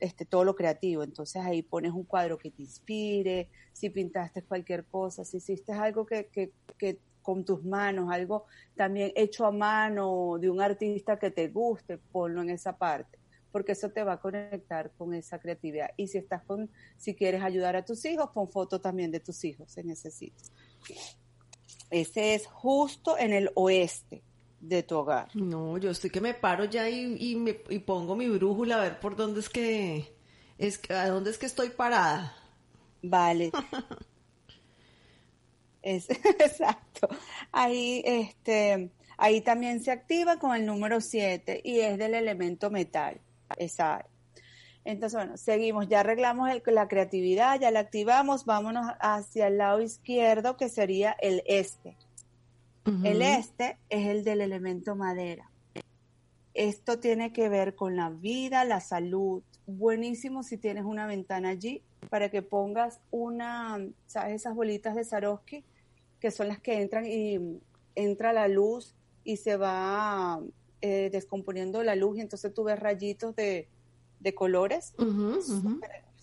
este, 0.00 0.25
todo 0.25 0.44
lo 0.44 0.54
creativo. 0.54 1.02
Entonces 1.02 1.42
ahí 1.42 1.62
pones 1.62 1.92
un 1.92 2.04
cuadro 2.04 2.38
que 2.38 2.50
te 2.50 2.62
inspire, 2.62 3.49
si 3.73 3.90
pintaste 3.90 4.42
cualquier 4.42 4.85
cosa, 4.85 5.25
si 5.25 5.38
hiciste 5.38 5.73
algo 5.73 6.06
que, 6.06 6.26
que, 6.26 6.52
que 6.78 6.99
con 7.23 7.44
tus 7.44 7.64
manos, 7.64 8.12
algo 8.12 8.44
también 8.76 9.12
hecho 9.16 9.47
a 9.47 9.50
mano 9.50 10.37
de 10.38 10.50
un 10.50 10.61
artista 10.61 11.18
que 11.18 11.30
te 11.30 11.49
guste, 11.49 11.99
ponlo 11.99 12.42
en 12.42 12.50
esa 12.50 12.76
parte 12.76 13.24
porque 13.54 13.70
eso 13.70 13.90
te 13.90 14.02
va 14.02 14.14
a 14.14 14.20
conectar 14.20 14.90
con 14.99 15.14
esa 15.14 15.38
creatividad. 15.38 15.90
Y 15.96 16.08
si 16.08 16.18
estás 16.18 16.42
con, 16.42 16.68
si 16.96 17.14
quieres 17.14 17.40
ayudar 17.40 17.76
a 17.76 17.84
tus 17.84 18.04
hijos, 18.04 18.30
pon 18.34 18.50
foto 18.50 18.80
también 18.80 19.12
de 19.12 19.20
tus 19.20 19.44
hijos 19.44 19.70
se 19.70 19.84
necesita. 19.84 20.42
Ese 21.88 22.34
es 22.34 22.49
justo 22.49 23.16
en 23.16 23.32
el 23.32 23.50
oeste 23.54 24.25
de 24.58 24.82
tu 24.82 24.96
hogar. 24.96 25.28
No, 25.37 25.78
yo 25.78 25.92
estoy 25.92 26.11
que 26.11 26.20
me 26.20 26.34
paro 26.34 26.64
ya 26.64 26.90
y, 26.90 27.37
me, 27.37 27.54
pongo 27.54 28.16
mi 28.16 28.28
brújula 28.28 28.78
a 28.78 28.82
ver 28.82 28.99
por 28.99 29.14
dónde 29.14 29.38
es 29.38 29.49
que, 29.49 30.16
es, 30.58 30.80
a 30.90 31.06
dónde 31.06 31.30
es 31.30 31.38
que 31.38 31.46
estoy 31.46 31.70
parada. 31.70 32.34
Vale. 33.02 33.52
es, 35.82 36.11
exacto. 36.40 37.06
Ahí, 37.52 38.02
este, 38.04 38.90
Ahí 39.16 39.40
también 39.40 39.82
se 39.82 39.90
activa 39.92 40.38
con 40.38 40.54
el 40.54 40.66
número 40.66 41.00
7 41.00 41.61
y 41.64 41.80
es 41.80 41.99
del 41.99 42.14
elemento 42.14 42.70
metal, 42.70 43.20
esa 43.56 43.96
área. 43.96 44.10
Entonces, 44.84 45.18
bueno, 45.18 45.36
seguimos, 45.36 45.88
ya 45.88 46.00
arreglamos 46.00 46.50
la 46.66 46.88
creatividad, 46.88 47.58
ya 47.58 47.70
la 47.70 47.80
activamos, 47.80 48.44
vámonos 48.44 48.86
hacia 49.00 49.46
el 49.46 49.56
lado 49.56 49.80
izquierdo 49.80 50.56
que 50.56 50.68
sería 50.68 51.12
el 51.20 51.42
este. 51.46 51.96
El 53.02 53.22
este 53.22 53.78
es 53.88 54.08
el 54.08 54.24
del 54.24 54.42
elemento 54.42 54.94
madera. 54.94 55.50
Esto 56.52 56.98
tiene 56.98 57.32
que 57.32 57.48
ver 57.48 57.74
con 57.74 57.96
la 57.96 58.10
vida, 58.10 58.66
la 58.66 58.80
salud. 58.80 59.42
Buenísimo 59.66 60.42
si 60.42 60.58
tienes 60.58 60.84
una 60.84 61.06
ventana 61.06 61.48
allí 61.48 61.82
para 62.10 62.28
que 62.28 62.42
pongas 62.42 63.00
una, 63.10 63.78
¿sabes? 64.06 64.34
Esas 64.34 64.54
bolitas 64.54 64.94
de 64.94 65.04
Swarovski 65.04 65.64
que 66.24 66.30
son 66.30 66.48
las 66.48 66.58
que 66.58 66.80
entran 66.80 67.04
y 67.04 67.60
entra 67.94 68.32
la 68.32 68.48
luz 68.48 68.94
y 69.24 69.36
se 69.36 69.58
va 69.58 70.40
eh, 70.87 71.09
descomponiendo 71.11 71.83
la 71.83 71.95
luz 71.95 72.19
y 72.19 72.21
entonces 72.21 72.53
tú 72.53 72.64
ves 72.64 72.79
rayitos 72.79 73.35
de, 73.35 73.71
de 74.21 74.35
colores. 74.35 74.93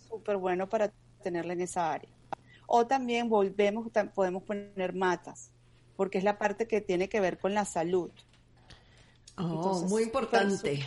Súper 0.07 0.37
bueno 0.37 0.69
para 0.69 0.93
tenerla 1.23 1.53
en 1.53 1.61
esa 1.61 1.91
área. 1.91 2.11
O 2.67 2.85
también 2.85 3.27
volvemos, 3.27 3.87
podemos 4.13 4.43
poner 4.43 4.93
matas, 4.93 5.49
porque 5.97 6.19
es 6.19 6.23
la 6.23 6.37
parte 6.37 6.67
que 6.67 6.79
tiene 6.79 7.09
que 7.09 7.19
ver 7.19 7.39
con 7.39 7.55
la 7.55 7.65
salud. 7.65 8.11
Oh, 9.35 9.81
muy 9.89 10.03
importante. 10.03 10.85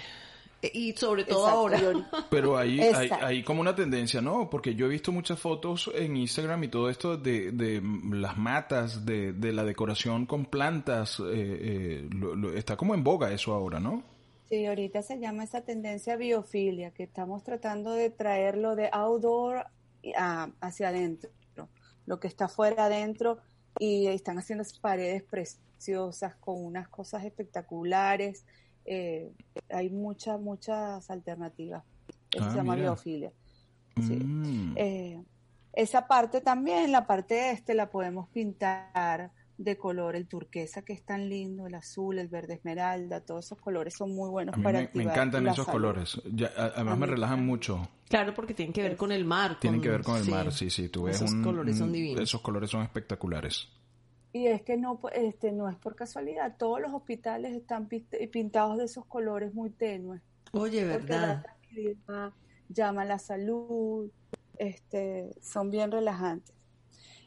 E, 0.65 0.71
y 0.73 0.93
sobre 0.97 1.25
todo 1.25 1.47
ahora. 1.47 1.79
Pero 2.31 2.57
ahí 2.57 2.81
hay, 2.81 3.11
hay, 3.11 3.43
como 3.43 3.61
una 3.61 3.75
tendencia, 3.75 4.23
¿no? 4.23 4.49
Porque 4.49 4.75
yo 4.75 4.87
he 4.87 4.89
visto 4.89 5.13
muchas 5.13 5.39
fotos 5.39 5.91
en 5.95 6.17
Instagram 6.17 6.65
y 6.65 6.69
todo 6.69 6.89
esto 6.89 7.17
de, 7.19 7.53
de 7.53 7.83
las 8.13 8.39
matas, 8.39 9.05
de, 9.05 9.33
de 9.33 9.53
la 9.53 9.65
decoración 9.65 10.25
con 10.25 10.47
plantas. 10.47 11.21
Eh, 11.21 11.25
eh, 11.33 12.09
está 12.57 12.77
como 12.77 12.95
en 12.95 13.05
boga 13.05 13.31
eso 13.31 13.53
ahora, 13.53 13.79
¿no? 13.79 14.03
Sí, 14.49 14.65
ahorita 14.65 15.03
se 15.03 15.19
llama 15.19 15.45
esa 15.45 15.63
tendencia 15.63 16.17
biofilia, 16.17 16.93
que 16.93 17.03
estamos 17.03 17.43
tratando 17.45 17.93
de 17.93 18.11
traerlo 18.11 18.77
de 18.77 18.89
outdoor 18.93 19.67
hacia 20.61 20.89
adentro, 20.89 21.31
lo 22.07 22.21
que 22.21 22.29
está 22.29 22.49
fuera 22.49 22.87
adentro, 22.87 23.39
y 23.79 24.07
están 24.07 24.39
haciendo 24.39 24.65
paredes 24.81 25.23
preciosas 25.23 26.37
con 26.37 26.65
unas 26.65 26.89
cosas 26.89 27.25
espectaculares. 27.25 28.45
Eh, 28.85 29.33
hay 29.71 29.91
muchas, 29.91 30.41
muchas 30.41 31.11
alternativas. 31.11 31.85
Eso 32.31 32.45
ah, 32.45 32.51
se 32.51 32.57
llama 32.57 32.75
biofilia. 32.77 33.33
Mm. 33.97 34.73
Eh, 34.77 35.23
esa 35.73 36.07
parte 36.07 36.41
también, 36.41 36.93
la 36.93 37.07
parte 37.07 37.51
este, 37.51 37.75
la 37.75 37.91
podemos 37.91 38.29
pintar 38.29 39.33
de 39.57 39.77
color, 39.77 40.17
el 40.17 40.27
turquesa 40.27 40.83
que 40.83 40.93
es 40.93 41.05
tan 41.05 41.29
lindo, 41.29 41.67
el 41.67 41.75
azul, 41.75 42.19
el 42.19 42.29
verde 42.29 42.55
esmeralda, 42.55 43.21
todos 43.21 43.47
esos 43.47 43.59
colores 43.59 43.95
son 43.97 44.15
muy 44.15 44.29
buenos 44.29 44.57
para 44.61 44.81
me, 44.81 44.91
me 44.95 45.03
encantan 45.05 45.47
esos 45.47 45.67
colores. 45.67 46.21
además 46.57 46.99
me 46.99 47.07
relajan 47.07 47.45
mucho. 47.45 47.89
Claro, 48.09 48.35
porque 48.35 48.55
tienen 48.55 48.73
que 48.73 48.83
ver 48.83 48.97
con 48.97 49.13
el 49.13 49.25
mar. 49.25 49.59
Tienen 49.61 49.81
que 49.81 49.89
ver 49.89 50.03
con 50.03 50.17
el 50.17 50.29
mar, 50.29 50.53
sí, 50.53 50.71
sí. 50.71 50.89
Tú 50.89 51.05
ves 51.05 51.21
esos 51.21 51.35
colores 51.43 51.79
son 51.79 51.93
divinos. 51.93 52.23
Esos 52.23 52.41
colores 52.41 52.71
son 52.71 52.83
espectaculares. 52.83 53.69
Y 54.35 54.49
es 54.49 54.63
que 54.63 54.77
no, 54.77 55.01
este, 55.13 55.53
no 55.53 55.69
es 55.69 55.77
por 55.77 55.95
casualidad. 55.95 56.57
Todos 56.59 56.81
los 56.81 56.93
hospitales 56.93 57.55
están 57.55 57.87
pintados 57.87 58.77
de 58.79 58.85
esos 58.87 59.07
colores 59.07 59.55
muy 59.55 59.71
tenues. 59.71 60.21
Oye, 60.53 60.85
¿verdad? 60.85 61.47
llama 62.69 63.05
la 63.05 63.21
salud, 63.21 64.11
este, 64.59 65.31
son 65.41 65.71
bien 65.71 65.93
relajantes. 65.93 66.55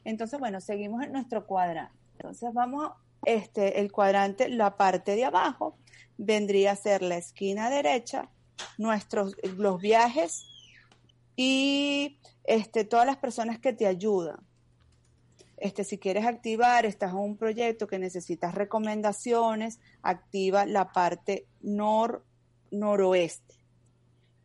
Entonces, 0.03 0.37
bueno, 0.37 0.59
seguimos 0.59 1.01
en 1.01 1.13
nuestro 1.13 1.45
cuadrante. 1.47 1.95
Entonces 2.17 2.53
vamos, 2.53 2.91
este, 3.25 3.79
el 3.79 3.89
cuadrante, 3.89 4.49
la 4.49 4.75
parte 4.75 5.15
de 5.15 5.23
abajo 5.23 5.77
vendría 6.17 6.71
a 6.71 6.75
ser 6.75 7.01
la 7.01 7.15
esquina 7.15 7.69
derecha, 7.69 8.29
nuestros, 8.77 9.37
los 9.55 9.79
viajes 9.79 10.45
y 11.37 12.19
este, 12.43 12.83
todas 12.83 13.05
las 13.05 13.17
personas 13.17 13.59
que 13.59 13.71
te 13.71 13.87
ayudan. 13.87 14.46
Este, 15.57 15.83
si 15.83 15.97
quieres 15.97 16.25
activar, 16.25 16.85
estás 16.85 17.11
en 17.11 17.17
un 17.17 17.37
proyecto 17.37 17.87
que 17.87 17.97
necesitas 17.97 18.53
recomendaciones, 18.53 19.79
activa 20.03 20.65
la 20.65 20.91
parte 20.91 21.47
nor, 21.61 22.23
noroeste. 22.69 23.55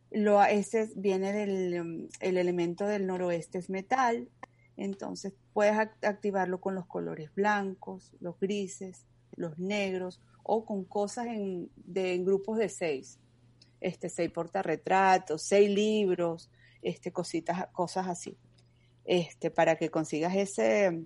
Lo, 0.09 0.43
ese 0.43 0.89
viene 0.95 1.31
del 1.31 2.09
el 2.19 2.37
elemento 2.37 2.85
del 2.85 3.05
noroeste 3.05 3.59
es 3.59 3.69
metal, 3.69 4.27
entonces 4.75 5.33
puedes 5.53 5.75
activarlo 5.77 6.59
con 6.59 6.75
los 6.75 6.87
colores 6.87 7.33
blancos, 7.35 8.11
los 8.19 8.39
grises, 8.39 9.05
los 9.35 9.59
negros 9.59 10.19
o 10.43 10.65
con 10.65 10.83
cosas 10.83 11.27
en, 11.27 11.69
de, 11.75 12.17
grupos 12.19 12.57
de 12.57 12.69
seis. 12.69 13.19
Este, 13.81 14.09
seis 14.09 14.31
portarretratos, 14.31 15.41
seis 15.41 15.69
libros, 15.69 16.49
este, 16.81 17.11
cositas, 17.11 17.67
cosas 17.71 18.07
así. 18.07 18.37
Este, 19.05 19.51
para 19.51 19.75
que 19.75 19.89
consigas 19.89 20.35
ese, 20.35 21.05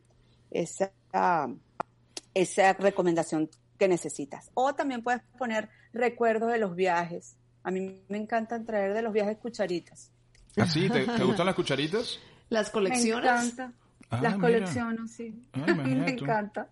esa, 0.51 0.91
esa 2.33 2.73
recomendación 2.73 3.49
que 3.77 3.87
necesitas. 3.87 4.51
O 4.53 4.73
también 4.73 5.01
puedes 5.01 5.21
poner 5.37 5.69
recuerdos 5.93 6.51
de 6.51 6.59
los 6.59 6.75
viajes. 6.75 7.35
A 7.63 7.71
mí 7.71 8.01
me 8.07 8.17
encantan 8.17 8.65
traer 8.65 8.93
de 8.93 9.01
los 9.01 9.13
viajes 9.13 9.37
cucharitas. 9.37 10.11
¿Ah, 10.57 10.67
sí? 10.67 10.89
¿Te, 10.89 11.05
gustan 11.23 11.45
las 11.45 11.55
cucharitas? 11.55 12.19
¿Las 12.49 12.69
colecciones? 12.69 13.57
Me 13.57 13.71
Ah, 14.09 14.21
las 14.21 14.37
colecciono, 14.37 15.07
sí. 15.07 15.33
Ah, 15.53 15.73
me 15.73 16.11
encanta. 16.11 16.69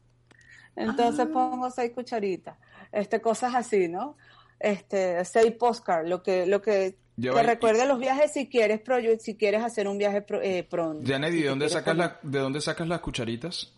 Entonces 0.76 1.28
ah. 1.30 1.34
pongo 1.34 1.70
seis 1.70 1.92
cucharitas, 1.94 2.58
este, 2.92 3.22
cosas 3.22 3.56
así, 3.56 3.88
¿no? 3.88 4.18
Este, 4.60 5.24
seis 5.26 5.52
postcards, 5.54 6.10
lo 6.10 6.24
que, 6.24 6.46
lo 6.46 6.62
que 6.62 6.98
te 7.20 7.44
recuerde 7.44 7.86
los 7.86 8.00
viajes 8.00 8.34
si 8.34 8.48
quieres 8.48 8.82
si 9.20 9.36
quieres 9.36 9.64
hacer 9.64 9.88
un 9.88 9.98
viaje 9.98 10.26
eh, 10.44 10.64
pronto. 10.64 11.04
Janet, 11.06 11.34
¿y 11.34 11.42
de 11.44 11.50
dónde 11.50 11.70
sacas 11.70 11.96
la, 11.96 12.20
de 12.22 12.40
dónde 12.40 12.62
sacas 12.62 12.88
las 12.88 13.00
cucharitas? 13.00 13.74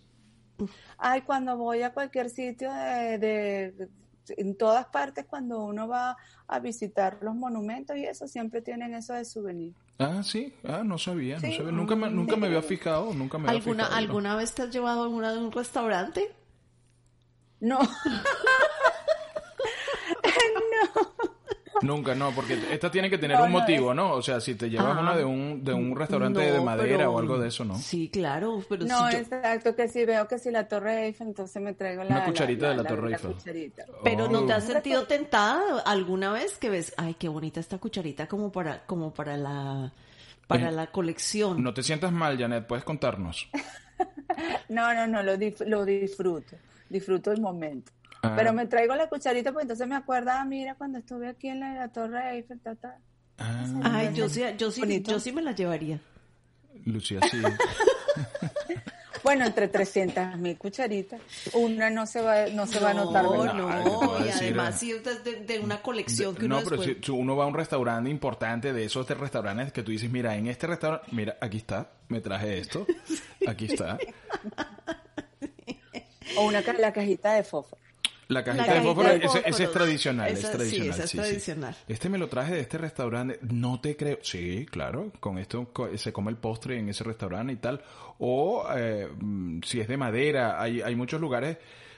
Ay, 0.98 1.22
cuando 1.22 1.56
voy 1.56 1.84
a 1.84 1.94
cualquier 1.94 2.30
sitio 2.30 2.72
de 2.72 3.90
en 4.36 4.58
todas 4.58 4.88
partes 4.88 5.26
cuando 5.26 5.64
uno 5.64 5.88
va 5.88 6.18
a 6.48 6.60
visitar 6.60 7.20
los 7.22 7.36
monumentos 7.36 7.96
y 7.98 8.06
eso 8.06 8.28
siempre 8.28 8.62
tienen 8.62 8.94
eso 8.94 9.14
de 9.14 9.24
souvenir. 9.26 9.74
Ah, 10.00 10.22
sí, 10.24 10.54
ah, 10.64 10.82
no 10.84 10.98
sabía, 10.98 11.36
no 11.36 11.42
sabía. 11.42 11.72
Nunca 11.72 11.96
me, 11.96 12.10
nunca 12.10 12.36
me 12.36 12.48
había 12.48 12.62
fijado, 12.62 13.14
nunca 13.14 13.38
me 13.38 13.48
había 13.48 13.60
¿Alguna, 13.60 13.86
fijado. 13.86 14.00
¿Alguna 14.00 14.36
vez 14.36 14.54
te 14.54 14.64
has 14.64 14.70
llevado 14.70 15.04
alguna 15.04 15.32
de 15.34 15.40
un 15.40 15.52
restaurante? 15.52 16.32
No. 17.60 17.80
Nunca, 21.82 22.16
no, 22.16 22.32
porque 22.32 22.60
esta 22.72 22.90
tiene 22.90 23.10
que 23.10 23.18
tener 23.18 23.40
un 23.40 23.52
motivo, 23.52 23.94
¿no? 23.94 24.14
O 24.14 24.22
sea, 24.22 24.40
si 24.40 24.56
te 24.56 24.70
llevas 24.70 25.00
una 25.00 25.16
de 25.16 25.24
un, 25.24 25.64
de 25.64 25.74
un 25.74 25.96
restaurante 25.96 26.40
de 26.40 26.62
madera 26.62 27.10
o 27.10 27.20
algo 27.20 27.38
de 27.38 27.50
eso, 27.50 27.64
¿no? 27.66 27.76
Sí, 27.76 28.10
claro, 28.10 28.64
pero 28.68 28.86
No, 28.86 29.10
exacto, 29.10 29.76
que 29.76 29.88
si 29.88 30.06
veo 30.06 30.28
que 30.28 30.40
si 30.40 30.52
la 30.52 30.68
Torre 30.68 31.06
Eiffel, 31.06 31.28
entonces 31.28 31.62
me 31.62 31.74
traigo 31.74 32.04
la... 32.04 32.18
Una 32.18 32.26
cucharita 32.26 32.70
de 32.70 32.76
la, 32.78 32.84
Torre 32.84 33.12
Eiffel. 33.12 33.74
Pero 34.04 34.28
¿no 34.28 34.46
te 34.46 34.54
has 34.54 34.66
sentido 34.66 35.04
tentada 35.04 35.82
alguna 35.86 36.32
vez 36.32 36.58
que 36.58 36.70
ves, 36.70 36.94
ay, 36.98 37.16
qué 37.16 37.30
bonita 37.30 37.60
esta 37.60 37.78
cucharita 37.78 38.28
como 38.28 38.52
para, 38.52 38.86
como 38.86 39.14
para 39.14 39.38
la... 39.38 39.94
Para 40.48 40.72
la 40.72 40.88
colección. 40.88 41.62
No 41.62 41.74
te 41.74 41.84
sientas 41.84 42.14
mal, 42.14 42.38
Janet, 42.38 42.66
puedes 42.66 42.86
contarnos. 42.86 43.50
no, 44.70 44.94
no, 44.94 45.06
no, 45.06 45.22
lo, 45.22 45.34
lo 45.66 45.86
disfruto. 45.86 46.56
Disfruto 46.90 47.34
el 47.34 47.42
momento. 47.42 47.92
Ah. 48.22 48.34
Pero 48.36 48.54
me 48.54 48.66
traigo 48.66 48.96
la 48.96 49.08
cucharita, 49.08 49.52
pues 49.52 49.64
entonces 49.64 49.88
me 49.88 49.96
acuerda, 49.96 50.44
mira, 50.46 50.76
cuando 50.76 51.00
estuve 51.00 51.28
aquí 51.28 51.50
en 51.50 51.60
la, 51.60 51.88
Torre 51.90 52.36
Eiffel, 52.36 52.60
ta, 52.60 52.76
ah. 53.38 53.66
Ay, 53.84 54.12
yo 54.14 54.30
sí, 54.30 54.44
yo 54.58 54.72
sí, 54.72 55.02
yo 55.02 55.20
sí 55.20 55.32
me 55.32 55.42
la 55.42 55.54
llevaría. 55.54 56.00
Lucía, 56.86 57.20
sí. 57.30 57.38
bueno, 59.24 59.46
entre 59.46 59.68
300 59.68 60.38
mil 60.38 60.58
cucharitas, 60.58 61.20
una 61.54 61.90
no 61.90 62.06
se 62.06 62.22
va, 62.22 62.48
no 62.48 62.66
se 62.66 62.80
va 62.80 62.92
a 62.92 62.94
notar. 62.94 63.24
No, 63.24 63.54
no, 63.54 64.26
y 64.26 64.30
además 64.30 64.80
si 64.80 64.94
de, 64.94 65.44
de, 65.46 65.60
una 65.60 65.82
colección 65.82 66.34
que 66.36 66.46
uno 66.46 66.62
No, 66.62 66.70
pero 66.70 66.82
si 66.82 67.12
uno 67.12 67.36
va 67.36 67.44
a 67.44 67.48
un 67.48 67.54
restaurante 67.54 68.10
importante 68.10 68.74
de 68.74 68.86
esos 68.86 69.08
de 69.08 69.16
restaurantes 69.16 69.74
que 69.74 69.84
tú 69.84 69.92
dices, 69.92 70.10
mira, 70.10 70.36
en 70.36 70.48
este 70.48 70.68
restaurante, 70.68 71.08
mira, 71.12 71.38
aquí 71.42 71.58
está, 71.58 71.92
me 72.08 72.22
traje 72.22 72.60
esto, 72.60 72.88
aquí 73.48 73.66
está. 73.66 73.98
o 76.38 76.46
una 76.46 76.62
la 76.62 76.94
cajita 76.94 77.34
de 77.34 77.44
fósforo. 77.44 77.77
La 78.30 78.44
cajita, 78.44 78.74
de 78.74 78.82
fósforo, 78.82 79.10
ese, 79.10 79.64
es 79.64 79.72
tradicional, 79.72 80.30
es 80.30 80.42
tradicional. 80.42 80.94
Sí, 80.94 81.02
es 81.04 81.12
tradicional. 81.12 81.76
Este 81.88 82.10
me 82.10 82.18
lo 82.18 82.28
traje 82.28 82.56
de 82.56 82.62
este 82.62 82.78
restaurante, 82.78 83.40
no 83.42 83.80
te 83.80 83.96
creo. 83.96 84.20
Sí, 84.22 84.66
claro, 84.70 85.14
con 85.20 85.38
esto 85.38 85.72
se 85.96 86.12
come 86.12 86.32
el 86.32 86.38
postre 86.38 86.78
en 86.78 86.90
ese 86.90 87.04
restaurante 87.06 87.54
y 87.54 87.58
tal. 87.58 87.82
O 88.20 88.68
eh, 88.76 89.08
mm, 89.18 89.62
si 89.64 89.80
es 89.80 89.88
de 89.88 89.96
madera, 89.96 90.62
hay, 90.62 90.82
hay 90.82 90.96
muchos 90.96 91.22
lugares 91.22 91.58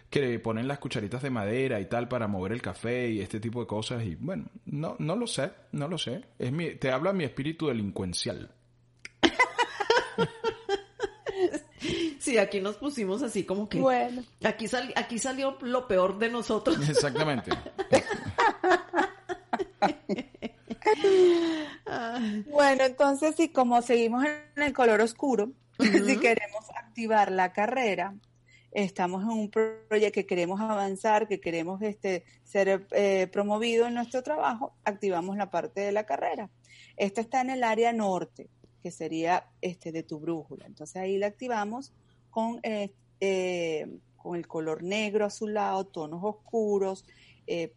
que 0.10 0.40
ponen 0.40 0.68
las 0.68 0.80
cucharitas 0.80 1.22
de 1.22 1.30
madera 1.30 1.80
y 1.80 1.86
tal 1.86 2.08
para 2.08 2.28
mover 2.28 2.52
el 2.52 2.62
café 2.62 3.10
y 3.10 3.22
este 3.22 3.40
tipo 3.40 3.62
de 3.62 3.68
cosas 3.68 4.04
y 4.04 4.16
bueno, 4.16 4.46
no 4.66 4.96
no 5.00 5.16
lo 5.16 5.28
sé, 5.28 5.52
no 5.72 5.88
lo 5.88 5.98
sé. 5.98 6.26
Es 6.38 6.52
mi, 6.52 6.76
te 6.76 6.92
habla 6.92 7.14
mi 7.14 7.24
espíritu 7.24 7.68
delincuencial. 7.68 8.52
Sí, 12.30 12.38
aquí 12.38 12.62
nos 12.62 12.76
pusimos 12.76 13.24
así 13.24 13.44
como 13.44 13.68
que... 13.68 13.80
Bueno. 13.80 14.22
Aquí, 14.44 14.68
aquí 14.96 15.18
salió 15.18 15.58
lo 15.62 15.88
peor 15.88 16.20
de 16.20 16.30
nosotros. 16.30 16.78
Exactamente. 16.88 17.50
bueno, 22.52 22.84
entonces, 22.84 23.36
si 23.36 23.50
como 23.50 23.82
seguimos 23.82 24.26
en 24.26 24.62
el 24.62 24.74
color 24.74 25.02
oscuro, 25.02 25.54
si 25.80 26.20
queremos 26.20 26.70
activar 26.76 27.32
la 27.32 27.52
carrera, 27.52 28.14
estamos 28.72 29.24
en 29.24 29.30
un 29.30 29.50
proyecto 29.50 30.14
que 30.14 30.28
queremos 30.28 30.62
avanzar, 30.62 31.28
que 31.28 31.40
queremos 31.40 31.82
este, 31.82 32.26
ser 32.44 32.86
eh, 32.92 33.28
promovido 33.32 33.88
en 33.88 33.96
nuestro 33.96 34.22
trabajo, 34.22 34.76
activamos 34.84 35.36
la 35.36 35.50
parte 35.50 35.82
de 35.82 35.92
la 35.92 36.06
carrera. 36.06 36.52
Esta 36.96 37.22
está 37.22 37.42
en 37.42 37.50
el 37.50 37.64
área 37.64 37.92
norte, 37.92 38.52
que 38.84 38.92
sería 38.92 39.48
este, 39.62 39.92
de 39.92 40.04
tu 40.04 40.20
brújula. 40.20 40.68
Entonces 40.68 40.96
ahí 40.98 41.18
la 41.18 41.26
activamos 41.26 41.92
con, 42.40 42.60
eh, 42.64 42.94
eh, 43.20 43.88
con 44.16 44.36
el 44.36 44.48
color 44.48 44.84
negro 44.84 45.26
azulado, 45.26 45.86
tonos 45.86 46.22
oscuros. 46.24 47.06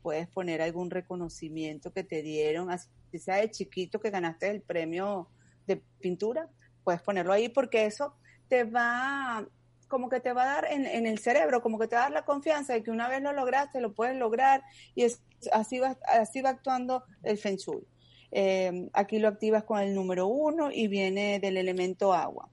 puedes 0.02 0.28
poner 0.28 0.60
algún 0.60 0.90
reconocimiento 0.90 1.94
que 1.94 2.04
te 2.04 2.20
dieron, 2.22 2.70
así 2.70 2.90
sea 3.18 3.36
de 3.36 3.50
chiquito 3.50 4.00
que 4.00 4.10
ganaste 4.10 4.50
el 4.50 4.60
premio 4.60 5.28
de 5.66 5.82
pintura, 5.98 6.50
puedes 6.84 7.00
ponerlo 7.00 7.32
ahí 7.32 7.48
porque 7.48 7.86
eso 7.86 8.14
te 8.48 8.64
va 8.64 9.46
como 9.88 10.08
que 10.08 10.20
te 10.20 10.32
va 10.32 10.42
a 10.42 10.46
dar 10.46 10.68
en, 10.70 11.06
el 11.06 11.18
cerebro, 11.18 11.62
como 11.62 11.78
que 11.78 11.86
te 11.86 11.96
va 11.96 12.02
a 12.02 12.04
dar 12.04 12.12
la 12.12 12.24
confianza 12.24 12.72
de 12.72 12.82
que 12.82 12.90
una 12.90 13.08
vez 13.08 13.20
lo 13.20 13.32
lograste, 13.32 13.80
lo 13.80 13.92
puedes 13.92 14.16
lograr 14.16 14.62
y 14.94 15.04
es, 15.04 15.22
así, 15.52 15.78
va, 15.78 15.98
así 16.06 16.40
va 16.40 16.50
actuando 16.50 17.04
el 17.22 17.36
Feng 17.36 17.56
Shui. 17.56 17.86
Eh, 18.30 18.88
aquí 18.94 19.18
lo 19.18 19.28
activas 19.28 19.64
con 19.64 19.80
el 19.80 19.94
número 19.94 20.26
uno 20.26 20.70
y 20.72 20.88
viene 20.88 21.40
del 21.40 21.58
elemento 21.58 22.14
agua. 22.14 22.48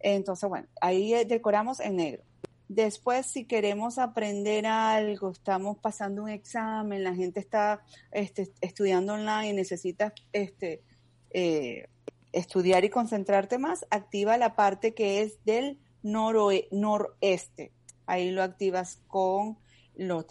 Entonces, 0.00 0.48
bueno, 0.48 0.68
ahí 0.80 1.24
decoramos 1.24 1.80
en 1.80 1.96
negro. 1.96 2.22
Después, 2.68 3.26
si 3.26 3.44
queremos 3.44 3.98
aprender 3.98 4.66
algo, 4.66 5.30
estamos 5.30 5.78
pasando 5.78 6.22
un 6.22 6.28
examen, 6.28 7.02
la 7.02 7.14
gente 7.14 7.40
está 7.40 7.82
este, 8.12 8.52
estudiando 8.60 9.14
online 9.14 9.48
y 9.48 9.52
necesitas 9.54 10.12
este, 10.32 10.82
eh, 11.30 11.88
estudiar 12.32 12.84
y 12.84 12.90
concentrarte 12.90 13.56
más, 13.56 13.86
activa 13.90 14.36
la 14.36 14.54
parte 14.54 14.92
que 14.92 15.22
es 15.22 15.42
del 15.44 15.78
noreste. 16.02 17.72
Ahí 18.06 18.30
lo 18.30 18.42
activas 18.42 19.00
con 19.06 19.56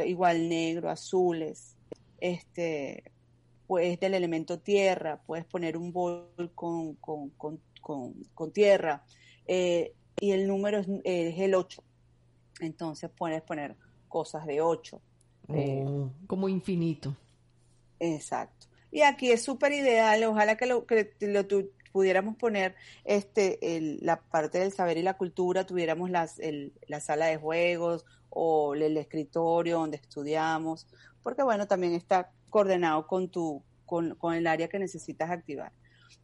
igual 0.05 0.49
negro, 0.49 0.89
azules, 0.89 1.75
este, 2.19 3.11
pues 3.67 3.99
del 3.99 4.13
elemento 4.13 4.59
tierra, 4.59 5.21
puedes 5.25 5.45
poner 5.45 5.77
un 5.77 5.91
bol 5.91 6.51
con, 6.55 6.97
tierra, 8.53 9.03
eh, 9.47 9.93
y 10.19 10.31
el 10.31 10.47
número 10.47 10.79
es, 10.79 10.87
el 11.03 11.55
8. 11.55 11.83
Entonces 12.61 13.09
puedes 13.15 13.41
poner 13.41 13.75
cosas 14.07 14.45
de 14.45 14.61
8. 14.61 15.01
Eh, 15.53 15.85
como 16.27 16.49
infinito. 16.49 17.15
Exacto. 17.99 18.67
Y 18.91 19.01
aquí 19.01 19.31
es 19.31 19.43
súper 19.43 19.73
ideal, 19.73 20.23
ojalá 20.23 20.55
que 20.55 20.65
lo, 20.65 20.85
que 20.85 21.11
lo, 21.21 21.45
pudiéramos 21.91 22.35
poner 22.37 22.75
este, 23.03 23.59
la 24.01 24.19
parte 24.21 24.59
del 24.59 24.71
saber 24.71 24.97
y 24.97 25.01
la 25.01 25.17
cultura, 25.17 25.65
tuviéramos 25.65 26.09
las, 26.09 26.39
la 26.87 26.99
sala 26.99 27.25
de 27.25 27.37
juegos 27.37 28.05
o 28.29 28.75
el 28.75 28.97
escritorio 28.97 29.79
donde 29.79 29.97
estudiamos, 29.97 30.87
porque 31.23 31.43
bueno, 31.43 31.67
también 31.67 31.93
está 31.93 32.31
coordinado 32.49 33.07
con 33.07 33.29
tu, 33.29 33.63
con, 33.85 34.15
el 34.35 34.47
área 34.47 34.67
que 34.67 34.79
necesitas 34.79 35.31
activar. 35.31 35.71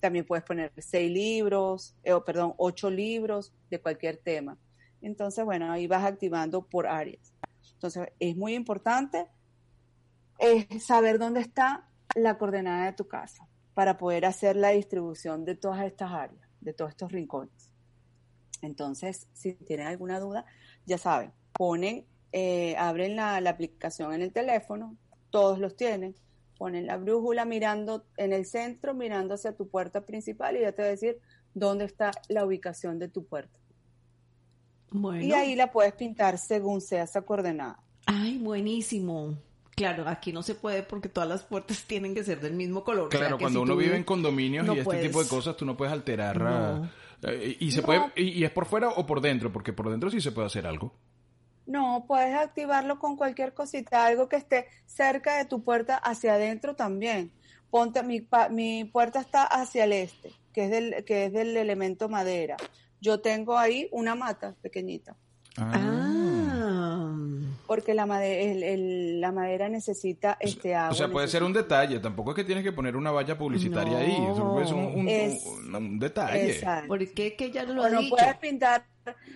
También 0.04 0.26
puedes 0.26 0.44
poner 0.44 0.74
seis 0.80 1.10
libros, 1.10 1.96
eh, 2.04 2.12
perdón, 2.26 2.56
ocho 2.58 2.92
libros 2.92 3.54
de 3.70 3.80
cualquier 3.80 4.18
tema. 4.18 4.58
Entonces, 5.02 5.46
bueno, 5.46 5.72
ahí 5.72 5.88
vas 5.88 6.04
activando 6.04 6.62
por 6.62 6.88
áreas. 6.88 7.32
Entonces, 7.76 8.10
es 8.20 8.36
muy 8.36 8.54
importante 8.54 9.28
eh, 10.40 10.68
saber 10.82 11.20
dónde 11.20 11.40
está 11.40 11.88
la 12.16 12.38
coordenada 12.38 12.88
de 12.88 12.92
tu 12.92 13.08
casa 13.08 13.48
para 13.74 13.98
poder 13.98 14.26
hacer 14.26 14.58
la 14.58 14.72
distribución 14.72 15.46
de 15.46 15.56
todas 15.56 15.86
estas 15.86 16.12
áreas, 16.12 16.50
de 16.60 16.74
todos 16.74 16.92
estos 16.92 17.10
rincones. 17.10 17.70
Entonces, 18.62 19.30
si 19.32 19.54
tienen 19.54 19.88
alguna 19.88 20.20
duda, 20.20 20.46
ya 20.86 20.98
saben, 20.98 21.32
ponen, 21.54 22.06
eh, 22.34 22.76
abren 22.76 23.16
la, 23.16 23.38
aplicación 23.38 24.14
en 24.14 24.22
el 24.22 24.34
teléfono, 24.34 24.98
todos 25.30 25.60
los 25.60 25.78
tienen, 25.78 26.14
ponen 26.58 26.88
la 26.88 26.98
brújula 26.98 27.46
mirando 27.46 28.06
en 28.18 28.34
el 28.34 28.46
centro, 28.46 28.94
mirando 28.94 29.34
hacia 29.34 29.56
tu 29.56 29.68
puerta 29.68 30.02
principal 30.02 30.58
y 30.58 30.62
ya 30.62 30.72
te 30.72 30.82
va 30.82 30.88
a 30.88 30.92
decir 30.92 31.20
dónde 31.54 31.86
está 31.86 32.12
la 32.30 32.46
ubicación 32.46 33.00
de 33.00 33.10
tu 33.10 33.26
puerta. 33.26 33.58
Y 35.22 35.32
ahí 35.34 35.56
la 35.56 35.72
puedes 35.72 35.94
pintar 35.94 36.38
según 36.38 36.80
sea 36.82 37.04
esa 37.04 37.24
coordenada. 37.24 37.80
Ay, 38.06 38.38
buenísimo. 38.38 39.36
Claro, 39.76 40.08
aquí 40.08 40.32
no 40.32 40.44
se 40.44 40.56
puede 40.56 40.84
porque 40.84 41.10
todas 41.10 41.28
las 41.28 41.44
puertas 41.44 41.84
tienen 41.88 42.14
que 42.14 42.24
ser 42.24 42.40
del 42.40 42.54
mismo 42.54 42.84
color. 42.84 43.10
Claro, 43.10 43.38
cuando 43.38 43.62
uno 43.62 43.76
vive 43.76 43.96
en 43.96 44.04
condominios 44.04 44.68
y 44.68 44.80
este 44.80 45.02
tipo 45.02 45.24
de 45.24 45.30
cosas, 45.30 45.58
tú 45.58 45.66
no 45.66 45.76
puedes 45.76 45.94
alterar. 45.94 46.90
Eh, 47.24 47.58
y 47.60 47.72
se 47.72 47.82
puede 47.82 48.12
y, 48.16 48.44
es 48.44 48.52
por 48.52 48.66
fuera 48.66 48.90
o 48.90 49.06
por 49.06 49.22
dentro, 49.22 49.52
porque 49.52 49.74
por 49.74 49.90
dentro 49.90 50.10
sí 50.10 50.22
se 50.22 50.32
puede 50.32 50.48
hacer 50.48 50.68
algo. 50.68 50.94
No, 51.66 52.06
puedes 52.08 52.36
activarlo 52.36 53.00
con 53.00 53.16
cualquier 53.16 53.54
cosita, 53.54 54.06
algo 54.06 54.28
que 54.28 54.36
esté 54.36 54.68
cerca 54.86 55.38
de 55.38 55.46
tu 55.46 55.64
puerta 55.64 55.96
hacia 55.96 56.34
adentro 56.34 56.76
también. 56.76 57.32
Ponte, 57.70 58.04
mi, 58.04 58.28
mi 58.52 58.86
puerta 58.86 59.20
está 59.20 59.46
hacia 59.46 59.86
el 59.86 59.94
este, 59.94 60.32
que 60.54 60.66
es 60.66 60.72
del, 60.72 61.06
que 61.06 61.26
es 61.26 61.34
del 61.34 61.56
elemento 61.58 62.10
madera. 62.10 62.58
Yo 63.02 63.20
tengo 63.20 63.58
ahí 63.58 63.90
una 63.92 64.16
mata 64.16 64.56
pequeñita. 64.62 65.16
ah. 65.58 67.16
porque 67.66 67.94
la 67.94 68.06
madera, 68.06 68.76
la 68.78 69.32
madera 69.32 69.70
necesita 69.70 70.38
este 70.40 70.76
agua. 70.76 70.92
O 70.92 70.94
sea, 70.94 71.08
puede 71.10 71.28
ser 71.28 71.44
un 71.44 71.54
detalle, 71.54 72.00
tampoco 72.00 72.32
es 72.32 72.36
que 72.36 72.44
tienes 72.44 72.64
que 72.64 72.72
poner 72.72 72.96
una 72.96 73.12
valla 73.12 73.38
publicitaria 73.38 73.98
ahí, 73.98 74.12
es 74.62 74.72
un, 74.72 75.76
un, 75.76 76.00
detalle. 76.00 76.62
¿Por 76.88 77.00
qué 77.14 77.36
que 77.36 77.52
ya 77.52 77.64
lo 77.64 77.82
bueno, 77.82 78.02
puedes 78.10 78.38
pintar, 78.38 78.86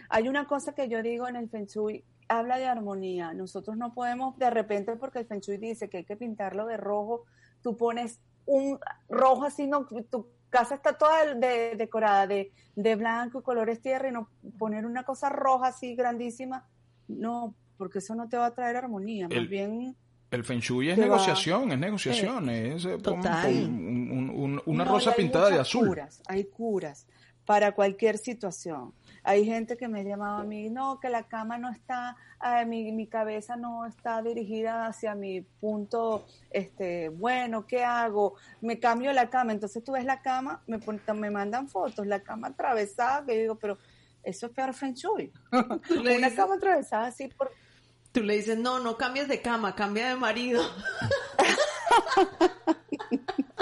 hay 0.10 0.28
una 0.28 0.46
cosa 0.46 0.76
que 0.76 0.88
yo 0.88 1.02
digo 1.02 1.28
en 1.28 1.38
el 1.38 1.50
Feng 1.50 1.66
Shui, 1.66 2.04
habla 2.28 2.58
de 2.58 2.66
armonía, 2.66 3.34
nosotros 3.34 3.78
no 3.78 3.94
podemos 3.94 4.38
de 4.38 4.50
repente 4.50 4.96
porque 4.96 5.20
el 5.20 5.26
Feng 5.26 5.40
Shui 5.40 5.58
dice 5.58 5.90
que 5.90 5.98
hay 5.98 6.06
que 6.06 6.16
pintarlo 6.16 6.66
de 6.66 6.78
rojo, 6.78 7.26
tú 7.62 7.76
pones 7.78 8.20
un 8.46 8.80
rojo 9.10 9.46
así, 9.46 9.68
no, 9.68 9.88
tu 10.10 10.28
casa 10.50 10.76
está 10.76 10.98
toda 10.98 11.34
decorada 11.34 12.28
de, 12.28 12.52
de 12.76 12.96
blanco 12.96 13.40
y 13.40 13.44
colores 13.44 13.82
tierra 13.82 14.10
y 14.10 14.12
no 14.12 14.30
poner 14.58 14.86
una 14.86 15.04
cosa 15.04 15.30
roja 15.30 15.68
así 15.68 15.96
grandísima, 15.96 16.68
no, 17.08 17.56
porque 17.78 18.00
eso 18.00 18.16
no 18.16 18.30
te 18.30 18.38
va 18.38 18.48
a 18.48 18.56
traer 18.56 18.78
armonía, 18.78 19.28
más 19.28 19.48
bien... 19.50 19.96
El 20.30 20.44
Feng 20.44 20.60
Shui 20.60 20.90
es 20.90 20.98
negociación, 20.98 21.72
es 21.72 21.80
negociación, 21.80 22.50
es 22.50 22.84
eh, 22.84 22.98
una 24.66 24.84
rosa 24.84 25.16
pintada 25.16 25.50
de 25.50 25.60
azul. 25.60 25.88
Curas, 25.88 26.22
hay 26.28 26.44
curas 26.46 27.08
para 27.46 27.72
cualquier 27.72 28.18
situación. 28.18 28.94
Hay 29.28 29.44
gente 29.44 29.76
que 29.76 29.90
me 29.90 30.06
llamaba 30.06 30.40
a 30.40 30.44
mí, 30.46 30.70
no, 30.70 31.02
que 31.02 31.10
la 31.10 31.24
cama 31.24 31.58
no 31.58 31.70
está, 31.70 32.16
eh, 32.42 32.66
mi, 32.66 32.94
mi, 32.94 33.08
cabeza 33.08 33.58
no 33.58 33.86
está 33.86 34.22
dirigida 34.22 34.88
hacia 34.88 35.16
mi 35.16 35.42
punto, 35.42 36.26
este, 36.50 37.10
bueno, 37.10 37.68
¿qué 37.68 37.84
hago? 37.84 38.36
Me 38.62 38.80
cambio 38.80 39.12
la 39.12 39.30
cama. 39.30 39.52
Entonces 39.52 39.84
tú 39.84 39.92
ves 39.92 40.06
la 40.06 40.22
cama, 40.22 40.62
me, 40.66 40.80
me 41.14 41.30
mandan 41.30 41.68
fotos, 41.68 42.08
la 42.08 42.22
cama 42.22 42.48
atravesada, 42.48 43.26
que 43.26 43.36
yo 43.36 43.42
digo, 43.42 43.56
pero 43.56 43.78
eso 44.24 44.46
es 44.46 44.54
peor 44.54 44.74
Feng 44.74 44.94
Shui. 44.94 45.34
Una 46.00 46.34
cama 46.34 46.56
atravesada 46.56 47.08
así 47.08 47.28
por 47.28 47.52
Tú 48.14 48.24
le 48.24 48.38
dices, 48.38 48.58
no, 48.58 48.80
no 48.80 48.96
cambies 48.96 49.28
de 49.28 49.42
cama, 49.42 49.76
cambia 49.76 50.08
de 50.08 50.16
marido. 50.16 50.64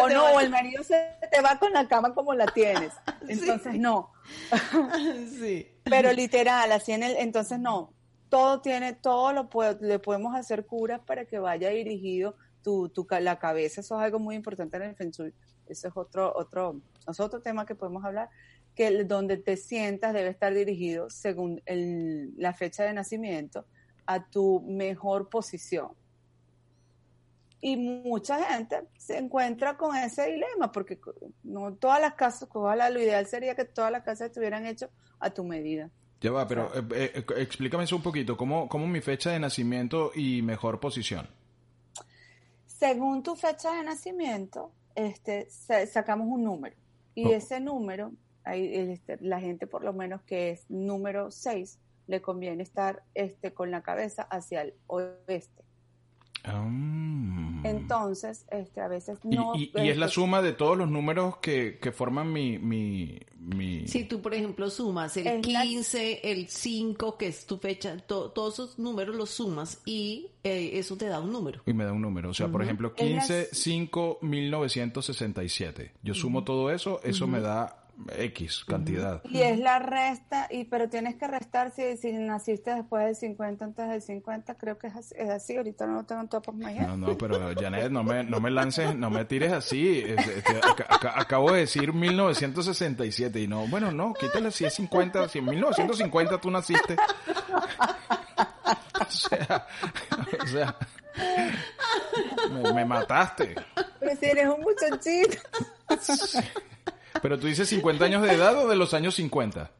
o 0.00 0.08
no, 0.08 0.34
o 0.34 0.40
el 0.40 0.50
marido 0.50 0.82
se 0.82 1.10
te 1.30 1.40
va 1.40 1.58
con 1.58 1.72
la 1.72 1.88
cama 1.88 2.14
como 2.14 2.34
la 2.34 2.46
tienes. 2.46 2.92
Entonces 3.28 3.78
no. 3.78 4.12
sí. 5.38 5.68
Pero 5.84 6.12
literal, 6.12 6.72
así 6.72 6.92
en 6.92 7.02
el, 7.02 7.16
entonces 7.16 7.58
no. 7.58 7.92
Todo 8.28 8.60
tiene, 8.60 8.94
todo 8.94 9.32
lo 9.32 9.48
le 9.80 9.98
podemos 9.98 10.34
hacer 10.34 10.66
curas 10.66 11.00
para 11.00 11.24
que 11.24 11.38
vaya 11.38 11.68
dirigido 11.68 12.36
tu, 12.62 12.88
tu, 12.88 13.06
la 13.20 13.38
cabeza. 13.38 13.80
Eso 13.80 13.96
es 13.96 14.04
algo 14.04 14.18
muy 14.18 14.34
importante 14.34 14.76
en 14.78 14.82
el 14.84 14.96
Feng 14.96 15.10
Shui. 15.10 15.32
Eso 15.68 15.88
es 15.88 15.96
otro, 15.96 16.32
otro, 16.34 16.80
es 17.06 17.20
otro 17.20 17.40
tema 17.40 17.64
que 17.64 17.74
podemos 17.74 18.04
hablar 18.04 18.28
que 18.74 19.04
donde 19.04 19.36
te 19.36 19.56
sientas 19.56 20.12
debe 20.12 20.30
estar 20.30 20.52
dirigido 20.52 21.08
según 21.10 21.62
la 22.36 22.52
fecha 22.54 22.84
de 22.84 22.92
nacimiento 22.92 23.66
a 24.06 24.28
tu 24.28 24.60
mejor 24.62 25.28
posición. 25.28 25.92
Y 27.66 27.78
mucha 27.78 28.44
gente 28.44 28.82
se 28.98 29.16
encuentra 29.16 29.78
con 29.78 29.96
ese 29.96 30.30
dilema, 30.30 30.70
porque 30.70 31.00
no 31.44 31.72
todas 31.72 31.98
las 31.98 32.12
casas, 32.12 32.46
ojalá 32.52 32.90
lo 32.90 33.00
ideal 33.00 33.24
sería 33.24 33.54
que 33.54 33.64
todas 33.64 33.90
las 33.90 34.02
casas 34.02 34.26
estuvieran 34.26 34.66
hechas 34.66 34.90
a 35.18 35.30
tu 35.30 35.44
medida. 35.44 35.88
Ya 36.20 36.30
va, 36.30 36.46
pero 36.46 36.70
eh, 36.74 37.10
eh, 37.14 37.24
explícame 37.38 37.84
eso 37.84 37.96
un 37.96 38.02
poquito, 38.02 38.36
¿cómo, 38.36 38.68
¿cómo 38.68 38.86
mi 38.86 39.00
fecha 39.00 39.30
de 39.30 39.38
nacimiento 39.38 40.12
y 40.14 40.42
mejor 40.42 40.78
posición? 40.78 41.26
Según 42.66 43.22
tu 43.22 43.34
fecha 43.34 43.72
de 43.72 43.82
nacimiento, 43.82 44.70
este, 44.94 45.48
sacamos 45.48 46.28
un 46.28 46.44
número 46.44 46.76
y 47.14 47.30
ese 47.30 47.60
número 47.60 48.12
hay, 48.44 48.74
este, 48.74 49.16
la 49.22 49.40
gente 49.40 49.66
por 49.66 49.84
lo 49.84 49.94
menos 49.94 50.20
que 50.24 50.50
es 50.50 50.66
número 50.68 51.30
6 51.30 51.78
le 52.08 52.20
conviene 52.20 52.62
estar 52.62 53.04
este, 53.14 53.54
con 53.54 53.70
la 53.70 53.80
cabeza 53.80 54.24
hacia 54.24 54.60
el 54.60 54.74
oeste. 54.86 55.64
Ah. 56.44 57.53
Entonces, 57.64 58.46
este, 58.50 58.80
a 58.80 58.88
veces 58.88 59.18
no... 59.24 59.54
Y, 59.56 59.70
es 59.74 59.96
la 59.96 60.08
suma 60.08 60.42
de 60.42 60.52
todos 60.52 60.76
los 60.76 60.90
números 60.90 61.38
que, 61.38 61.78
que 61.80 61.92
forman 61.92 62.32
mi, 62.32 62.58
mi, 62.58 63.18
mi... 63.38 63.88
Si 63.88 64.04
tú, 64.04 64.20
por 64.20 64.34
ejemplo, 64.34 64.68
sumas 64.70 65.16
el 65.16 65.40
15, 65.40 66.20
el 66.30 66.48
5, 66.48 67.16
que 67.16 67.28
es 67.28 67.46
tu 67.46 67.58
fecha, 67.58 67.96
todos 67.98 68.54
esos 68.54 68.78
números 68.78 69.16
los 69.16 69.30
sumas 69.30 69.80
y 69.84 70.28
eh, 70.42 70.72
eso 70.74 70.96
te 70.96 71.06
da 71.06 71.20
un 71.20 71.32
número. 71.32 71.62
Y 71.66 71.72
me 71.72 71.84
da 71.84 71.92
un 71.92 72.02
número. 72.02 72.30
O 72.30 72.34
sea, 72.34 72.48
por 72.48 72.62
ejemplo, 72.62 72.94
15, 72.94 73.48
5, 73.52 74.18
1967. 74.20 75.92
Yo 76.02 76.14
sumo 76.14 76.44
todo 76.44 76.70
eso, 76.70 77.00
eso 77.02 77.26
me 77.26 77.40
da 77.40 77.83
X 78.16 78.64
cantidad. 78.64 79.22
Y 79.24 79.42
es 79.42 79.58
la 79.58 79.78
resta, 79.78 80.48
y 80.50 80.64
pero 80.64 80.88
tienes 80.88 81.16
que 81.16 81.26
restar 81.26 81.70
si, 81.70 81.96
si 81.96 82.12
naciste 82.12 82.74
después 82.74 83.04
del 83.04 83.16
50, 83.16 83.64
antes 83.64 83.88
del 83.88 84.02
50, 84.02 84.54
creo 84.56 84.78
que 84.78 84.88
es 84.88 85.30
así, 85.30 85.56
ahorita 85.56 85.86
no 85.86 85.94
lo 85.94 86.04
tengo 86.04 86.26
todo 86.26 86.42
por 86.42 86.54
mañana. 86.54 86.96
No, 86.96 87.08
no, 87.08 87.18
pero 87.18 87.54
Janet, 87.54 87.90
no 87.90 88.02
me, 88.02 88.24
no 88.24 88.40
me 88.40 88.50
lances, 88.50 88.94
no 88.96 89.10
me 89.10 89.24
tires 89.24 89.52
así. 89.52 90.04
Este, 90.06 90.42
acabo 91.14 91.52
de 91.52 91.60
decir 91.60 91.92
1967 91.92 93.40
y 93.40 93.46
no, 93.46 93.66
bueno, 93.68 93.90
no, 93.90 94.12
quítale 94.14 94.50
si 94.50 94.64
es 94.64 94.74
50, 94.74 95.28
si 95.28 95.38
en 95.38 95.46
1950 95.46 96.40
tú 96.40 96.50
naciste. 96.50 96.96
o 99.00 99.10
sea, 99.10 99.66
o 100.42 100.46
sea, 100.46 100.76
me, 102.50 102.72
me 102.72 102.84
mataste. 102.84 103.54
Pero 104.00 104.16
si 104.16 104.26
eres 104.26 104.48
un 104.48 104.60
muchachito. 104.60 105.38
Pero 107.22 107.38
tú 107.38 107.46
dices 107.46 107.68
50 107.68 108.04
años 108.04 108.22
de 108.22 108.32
edad 108.32 108.56
o 108.56 108.68
de 108.68 108.76
los 108.76 108.94
años 108.94 109.14
50? 109.14 109.70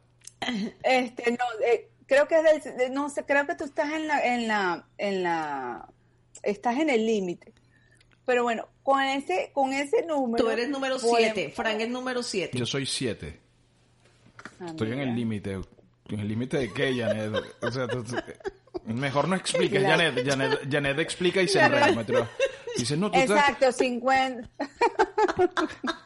Este, 0.83 1.31
no, 1.31 1.65
eh, 1.65 1.89
creo 2.05 2.27
que 2.27 2.39
es 2.39 2.63
del, 2.77 2.93
no 2.93 3.09
sé, 3.09 3.25
creo 3.25 3.45
que 3.47 3.55
tú 3.55 3.63
estás 3.63 3.91
en 3.91 4.07
la, 4.07 4.25
en 4.25 4.47
la, 4.47 4.87
en 4.97 5.23
la, 5.23 5.87
estás 6.43 6.77
en 6.77 6.89
el 6.89 7.05
límite. 7.05 7.53
Pero 8.25 8.43
bueno, 8.43 8.67
con 8.83 9.01
ese, 9.03 9.51
con 9.53 9.73
ese 9.73 10.05
número. 10.05 10.43
Tú 10.43 10.49
eres 10.49 10.69
número 10.69 10.97
7, 10.97 11.51
Frank 11.55 11.79
es 11.81 11.89
número 11.89 12.23
7. 12.23 12.57
Yo 12.57 12.65
soy 12.65 12.85
7. 12.85 13.39
Ah, 14.59 14.67
Estoy 14.67 14.91
en 14.93 14.99
el 14.99 15.15
límite. 15.15 15.59
¿En 16.09 16.19
el 16.19 16.27
límite 16.27 16.57
de 16.57 16.73
qué, 16.73 16.95
Janet? 16.95 17.33
O 17.61 17.71
sea, 17.71 17.87
mejor 18.85 19.27
no 19.27 19.35
expliques, 19.35 19.81
Janet. 19.81 20.27
Janet. 20.27 20.59
Janet 20.69 20.99
explica 20.99 21.41
y 21.41 21.47
se 21.47 21.59
enreda. 21.59 22.29
Dice, 22.77 22.97
no, 22.97 23.09
tú 23.09 23.19
Exacto, 23.19 23.71
50. 23.71 24.49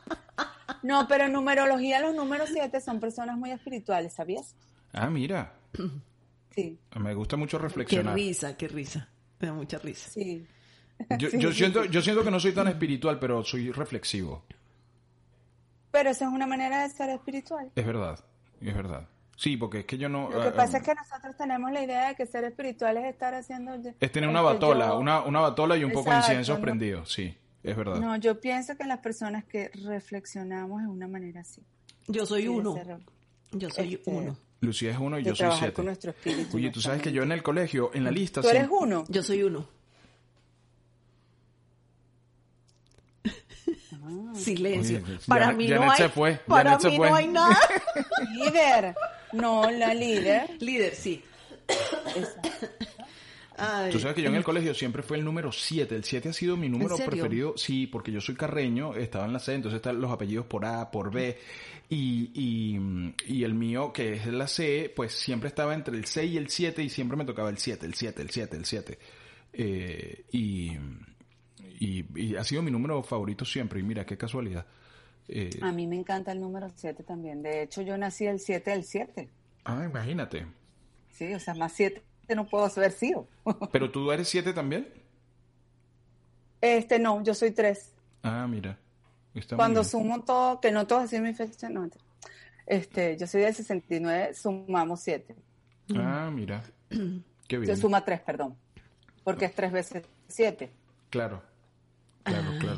No, 0.84 1.08
pero 1.08 1.26
en 1.26 1.34
numerología 1.34 2.00
los 2.00 2.16
números 2.16 2.50
7 2.52 2.80
son 2.82 3.00
personas 3.00 3.38
muy 3.38 3.52
espirituales, 3.52 4.14
¿sabías? 4.14 4.56
Ah, 4.94 5.10
mira. 5.10 5.54
Sí. 6.56 6.80
Me 7.00 7.14
gusta 7.14 7.38
mucho 7.38 7.60
reflexionar. 7.60 8.16
Qué 8.16 8.22
risa, 8.22 8.58
qué 8.58 8.68
risa. 8.68 9.08
Me 9.40 9.48
da 9.48 9.54
mucha 9.54 9.78
risa. 9.78 10.10
Sí. 10.14 10.46
Yo, 11.18 11.54
siento, 11.54 11.86
yo 11.86 12.02
siento 12.02 12.24
que 12.24 12.32
no 12.32 12.40
soy 12.40 12.52
tan 12.52 12.68
espiritual, 12.68 13.20
pero 13.20 13.44
soy 13.44 13.72
reflexivo. 13.72 14.44
Pero 15.92 16.10
esa 16.10 16.26
es 16.26 16.32
una 16.32 16.46
manera 16.46 16.84
de 16.84 16.90
ser 16.90 17.10
espiritual. 17.12 17.72
Es 17.74 17.86
verdad, 17.86 18.20
es 18.60 18.76
verdad. 18.76 19.08
Sí, 19.38 19.56
porque 19.56 19.80
es 19.80 19.86
que 19.86 19.98
yo 19.98 20.10
no... 20.10 20.30
Lo 20.30 20.42
que 20.42 20.48
ah, 20.50 20.54
pasa 20.54 20.80
es 20.80 20.84
que 20.84 20.94
nosotros 20.94 21.38
tenemos 21.38 21.72
la 21.72 21.82
idea 21.82 22.10
de 22.10 22.16
que 22.16 22.26
ser 22.26 22.44
espiritual 22.44 22.98
es 22.98 23.06
estar 23.06 23.34
haciendo... 23.34 23.76
Es 23.98 24.12
tener 24.12 24.30
una 24.30 24.42
batola, 24.42 24.96
una, 24.96 25.22
una 25.22 25.40
batola 25.40 25.78
y 25.78 25.86
un 25.86 25.94
poco 25.94 26.12
de 26.12 26.18
incienso 26.18 26.60
prendido, 26.60 27.06
sí. 27.06 27.38
Es 27.64 27.76
verdad. 27.76 28.00
No, 28.00 28.16
yo 28.18 28.40
pienso 28.40 28.78
que 28.78 28.86
las 28.86 29.00
personas 29.00 29.44
que 29.46 29.70
reflexionamos 29.70 30.82
de 30.82 30.88
una 30.88 31.08
manera 31.08 31.42
así. 31.42 31.62
Yo 32.08 32.26
soy 32.26 32.48
uno. 32.48 32.76
Yo 33.52 33.70
soy 33.70 33.96
este, 33.96 34.12
uno. 34.12 34.38
Lucía 34.62 34.92
es 34.92 34.98
uno 34.98 35.20
y 35.20 35.24
yo 35.24 35.36
soy 35.36 35.50
siete. 35.58 35.74
Con 35.74 35.86
nuestro 35.86 36.12
espíritu, 36.12 36.58
Oye, 36.58 36.70
tú 36.70 36.82
sabes 36.82 37.02
que 37.02 37.12
yo 37.12 37.24
en 37.24 37.32
el 37.32 37.44
colegio, 37.44 37.92
en 37.94 38.04
la 38.04 38.12
lista... 38.12 38.42
¿Tú 38.42 38.50
eres 38.50 38.68
uno? 38.70 39.04
Yo 39.08 39.24
soy 39.24 39.44
uno. 39.44 39.68
Ah. 43.92 44.34
Silencio. 44.34 45.02
para 45.28 45.52
mí, 45.54 45.68
no, 45.68 45.92
hay, 45.92 46.10
para 46.48 46.78
mí 46.78 46.98
no 46.98 47.16
hay 47.16 47.28
nada. 47.28 47.58
líder. 48.34 48.96
No, 49.34 49.70
la 49.70 49.94
líder. 49.94 50.58
Líder, 50.60 50.96
sí. 50.96 51.24
Tú 53.92 54.00
sabes 54.00 54.16
que 54.16 54.22
yo 54.22 54.30
en 54.30 54.36
el 54.36 54.44
colegio 54.44 54.74
siempre 54.74 55.04
fue 55.04 55.18
el 55.18 55.26
número 55.26 55.52
7. 55.52 55.96
El 55.96 56.04
7 56.04 56.30
ha 56.30 56.34
sido 56.34 56.56
mi 56.56 56.70
número 56.70 56.96
preferido. 56.96 57.58
Sí, 57.58 57.88
porque 57.88 58.12
yo 58.12 58.22
soy 58.22 58.36
carreño, 58.36 58.96
estaba 58.96 59.26
en 59.26 59.34
la 59.34 59.40
C, 59.40 59.54
entonces 59.54 59.78
están 59.78 60.00
los 60.00 60.12
apellidos 60.12 60.46
por 60.46 60.66
A, 60.66 60.90
por 60.90 61.12
B. 61.12 61.38
Y, 61.90 62.32
y, 62.34 63.16
y, 63.28 63.44
el 63.44 63.56
mío, 63.56 63.92
que 63.92 64.14
es 64.14 64.28
la 64.28 64.48
C, 64.48 64.94
pues 64.96 65.14
siempre 65.14 65.50
estaba 65.50 65.74
entre 65.74 65.98
el 65.98 66.06
6 66.06 66.32
y 66.32 66.38
el 66.38 66.50
7 66.50 66.84
y 66.84 66.90
siempre 66.90 67.18
me 67.18 67.26
tocaba 67.26 67.50
el 67.50 67.58
7, 67.58 67.86
el 67.86 67.96
7, 67.96 68.22
el 68.22 68.30
7, 68.30 68.58
el 68.58 68.66
7. 68.66 69.00
Eh, 69.54 70.26
y, 70.32 70.72
y, 71.80 72.36
ha 72.36 72.44
sido 72.44 72.62
mi 72.62 72.72
número 72.72 73.02
favorito 73.02 73.44
siempre. 73.44 73.80
Y 73.80 73.84
mira, 73.84 74.06
qué 74.06 74.18
casualidad. 74.18 74.66
Eh, 75.28 75.50
a 75.62 75.72
mí 75.72 75.88
me 75.88 75.96
encanta 75.96 76.32
el 76.32 76.40
número 76.40 76.70
7 76.76 77.04
también. 77.04 77.42
De 77.42 77.64
hecho, 77.64 77.82
yo 77.82 77.98
nací 77.98 78.26
el 78.26 78.40
7 78.40 78.70
del 78.72 78.84
7. 78.84 79.30
Ah, 79.66 79.84
imagínate. 79.84 80.46
Sí, 81.12 81.34
o 81.34 81.40
sea, 81.40 81.56
más 81.56 81.74
7 81.74 82.04
no 82.36 82.48
puedo 82.48 82.66
haber 82.66 82.92
sido. 82.92 83.28
¿Pero 83.72 83.92
tú 83.92 84.12
eres 84.12 84.28
siete 84.28 84.54
también? 84.54 84.88
Este, 86.62 87.00
no, 87.00 87.24
yo 87.24 87.34
soy 87.34 87.52
tres. 87.52 87.94
Ah, 88.24 88.48
mira. 88.48 88.78
Cuando 89.56 89.84
sumo 89.84 90.24
todo, 90.24 90.60
que 90.60 90.72
no 90.72 90.88
todo 90.88 91.00
así 91.00 91.20
mi 91.20 91.34
fecha, 91.34 91.70
no. 91.70 91.90
Este, 92.66 93.18
yo 93.18 93.28
soy 93.28 93.42
del 93.42 93.54
69, 93.54 94.34
sumamos 94.34 95.00
siete. 95.00 95.36
Ah, 95.96 96.30
mira. 96.32 96.64
Qué 97.48 97.58
bien. 97.58 97.76
Se 97.76 97.82
suma 97.82 98.04
tres, 98.04 98.20
perdón. 98.22 98.56
Porque 99.24 99.46
es 99.46 99.56
tres 99.56 99.72
veces 99.72 100.04
siete. 100.28 100.72
Claro, 101.10 101.42
claro, 102.24 102.52
claro. 102.60 102.69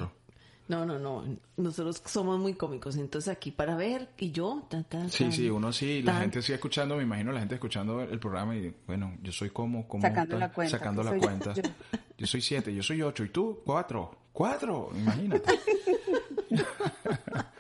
No, 0.67 0.86
no, 0.86 0.97
no. 0.97 1.24
Nosotros 1.58 2.02
somos 2.06 2.39
muy 2.39 2.54
cómicos. 2.54 2.95
Entonces 2.95 3.32
aquí 3.32 3.52
para 3.52 3.76
ver 3.76 4.10
y 4.17 4.32
yo. 4.32 4.67
sí, 5.10 5.32
sí, 5.32 5.50
uno 5.50 5.74
sí. 5.74 6.02
La 6.02 6.19
gente 6.21 6.41
sigue 6.41 6.56
escuchando, 6.56 6.95
me 6.95 7.04
imagino 7.04 7.32
la 7.32 7.39
gente 7.39 7.56
escuchando 7.56 8.02
el 8.02 8.19
programa 8.19 8.56
y 8.56 8.74
bueno, 8.88 9.13
yo 9.21 9.32
soy 9.32 9.50
como. 9.50 9.88
como 9.88 10.02
sacando 10.02 10.38
la 10.38 10.52
cuenta. 10.52 10.78
Sacando 10.78 11.04
la 11.04 11.17
cuenta. 11.17 11.54
Yo. 12.17 12.28
soy 12.28 12.41
siete, 12.41 12.74
yo 12.74 12.84
soy 12.84 13.02
ocho 13.02 13.24
y 13.24 13.30
tú 13.30 13.62
cuatro. 13.65 14.17
Cuatro, 14.32 14.91
imagínate. 14.95 15.60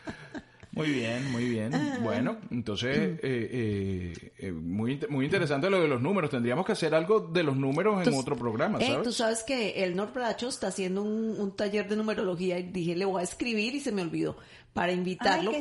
Muy 0.73 0.89
bien, 0.89 1.31
muy 1.31 1.49
bien. 1.49 1.99
Bueno, 2.01 2.37
entonces, 2.49 2.97
eh, 2.97 3.19
eh, 3.23 4.31
eh, 4.37 4.51
muy, 4.53 4.99
muy 5.09 5.25
interesante 5.25 5.69
lo 5.69 5.81
de 5.81 5.87
los 5.87 6.01
números. 6.01 6.29
Tendríamos 6.29 6.65
que 6.65 6.71
hacer 6.71 6.95
algo 6.95 7.19
de 7.19 7.43
los 7.43 7.57
números 7.57 8.07
en 8.07 8.13
otro 8.13 8.37
programa, 8.37 8.79
¿sabes? 8.79 9.03
tú 9.03 9.11
sabes 9.11 9.43
que 9.43 9.83
el 9.83 9.95
Norbracho 9.95 10.47
está 10.47 10.67
haciendo 10.67 11.03
un, 11.03 11.55
taller 11.55 11.89
de 11.89 11.97
numerología 11.97 12.57
y 12.57 12.63
dije, 12.63 12.95
le 12.95 13.03
voy 13.03 13.19
a 13.19 13.23
escribir 13.23 13.75
y 13.75 13.79
se 13.81 13.91
me 13.91 14.01
olvidó. 14.01 14.37
Para 14.73 14.93
invitarlo. 14.93 15.51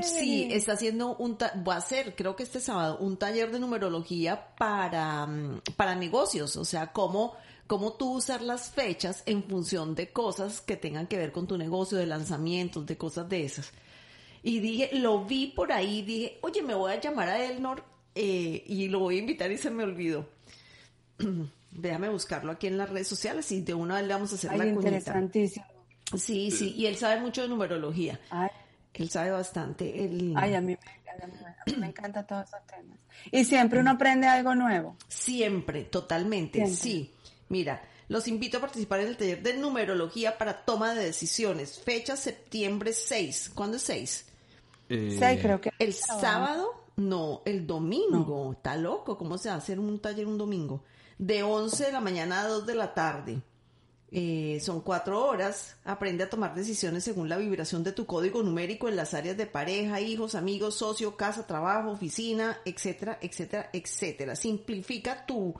sí, 0.00 0.48
está 0.52 0.74
haciendo 0.74 1.16
un, 1.16 1.36
va 1.36 1.74
a 1.74 1.78
hacer, 1.78 2.14
creo 2.14 2.36
que 2.36 2.44
este 2.44 2.60
sábado, 2.60 2.98
un 2.98 3.16
taller 3.16 3.50
de 3.50 3.58
numerología 3.58 4.54
para, 4.56 5.26
mm, 5.26 5.62
para 5.76 5.96
negocios. 5.96 6.56
O 6.56 6.64
sea, 6.64 6.92
cómo 6.92 7.34
cómo 7.66 7.92
tú 7.92 8.14
usar 8.14 8.42
las 8.42 8.70
fechas 8.70 9.22
en 9.26 9.44
función 9.44 9.94
de 9.94 10.12
cosas 10.12 10.60
que 10.60 10.76
tengan 10.76 11.06
que 11.06 11.16
ver 11.16 11.30
con 11.30 11.46
tu 11.46 11.56
negocio, 11.56 11.98
de 11.98 12.06
lanzamientos, 12.06 12.84
de 12.84 12.96
cosas 12.96 13.28
de 13.28 13.44
esas. 13.44 13.72
Y 14.42 14.60
dije, 14.60 14.90
lo 14.94 15.24
vi 15.24 15.48
por 15.48 15.72
ahí, 15.72 16.02
dije, 16.02 16.38
oye, 16.42 16.62
me 16.62 16.74
voy 16.74 16.92
a 16.92 17.00
llamar 17.00 17.28
a 17.28 17.44
Elnor 17.44 17.84
eh, 18.14 18.64
y 18.66 18.88
lo 18.88 19.00
voy 19.00 19.16
a 19.16 19.18
invitar 19.20 19.50
y 19.52 19.58
se 19.58 19.70
me 19.70 19.84
olvidó. 19.84 20.28
Déjame 21.70 22.08
buscarlo 22.08 22.52
aquí 22.52 22.66
en 22.66 22.78
las 22.78 22.90
redes 22.90 23.08
sociales 23.08 23.50
y 23.52 23.60
de 23.60 23.74
una 23.74 23.96
vez 23.96 24.06
le 24.06 24.14
vamos 24.14 24.32
a 24.32 24.34
hacer 24.34 24.56
la 24.56 24.66
interesantísimo. 24.66 25.66
Sí, 26.16 26.50
sí, 26.50 26.74
y 26.76 26.86
él 26.86 26.96
sabe 26.96 27.20
mucho 27.20 27.42
de 27.42 27.48
numerología. 27.48 28.18
Él 28.94 29.10
sabe 29.10 29.30
bastante. 29.30 30.04
Él... 30.04 30.34
Ay, 30.36 30.54
a 30.54 30.60
mí, 30.60 30.76
me 31.78 31.86
encantan 31.86 32.26
todos 32.26 32.48
esos 32.48 32.66
temas. 32.66 32.98
Y 33.30 33.44
siempre 33.44 33.80
uno 33.80 33.92
aprende 33.92 34.26
algo 34.26 34.54
nuevo. 34.54 34.96
Siempre, 35.08 35.84
totalmente, 35.84 36.66
sí. 36.66 37.14
Mira, 37.48 37.82
los 38.08 38.26
invito 38.26 38.58
a 38.58 38.60
participar 38.60 39.00
en 39.00 39.08
el 39.08 39.16
taller 39.16 39.42
de 39.42 39.54
numerología 39.54 40.36
para 40.36 40.64
toma 40.64 40.94
de 40.94 41.04
decisiones. 41.04 41.80
Fecha 41.80 42.16
septiembre 42.16 42.92
6. 42.92 43.52
¿Cuándo 43.54 43.76
es 43.76 43.84
6? 43.84 44.29
Eh, 44.90 45.38
creo 45.40 45.60
que. 45.60 45.70
El 45.78 45.94
sábado, 45.94 46.84
no, 46.96 47.42
el 47.44 47.66
domingo. 47.66 48.52
Está 48.52 48.76
loco, 48.76 49.16
¿cómo 49.16 49.38
se 49.38 49.48
va 49.48 49.54
a 49.54 49.58
hacer 49.58 49.78
un 49.78 50.00
taller 50.00 50.26
un 50.26 50.36
domingo? 50.36 50.82
De 51.16 51.42
11 51.42 51.86
de 51.86 51.92
la 51.92 52.00
mañana 52.00 52.40
a 52.40 52.48
2 52.48 52.66
de 52.66 52.74
la 52.74 52.92
tarde. 52.92 53.40
Eh, 54.12 54.58
son 54.60 54.80
cuatro 54.80 55.24
horas. 55.24 55.76
Aprende 55.84 56.24
a 56.24 56.30
tomar 56.30 56.54
decisiones 56.54 57.04
según 57.04 57.28
la 57.28 57.36
vibración 57.36 57.84
de 57.84 57.92
tu 57.92 58.06
código 58.06 58.42
numérico 58.42 58.88
en 58.88 58.96
las 58.96 59.14
áreas 59.14 59.36
de 59.36 59.46
pareja, 59.46 60.00
hijos, 60.00 60.34
amigos, 60.34 60.74
socio, 60.74 61.16
casa, 61.16 61.46
trabajo, 61.46 61.92
oficina, 61.92 62.58
etcétera, 62.64 63.18
etcétera, 63.22 63.70
etcétera. 63.72 64.34
Simplifica 64.34 65.24
tu, 65.24 65.54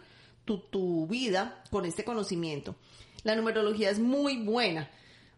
tu, 0.45 0.59
tu 0.59 1.07
vida 1.07 1.63
con 1.71 1.85
este 1.85 2.03
conocimiento. 2.03 2.75
La 3.23 3.37
numerología 3.37 3.91
es 3.91 4.01
muy 4.01 4.43
buena. 4.43 4.91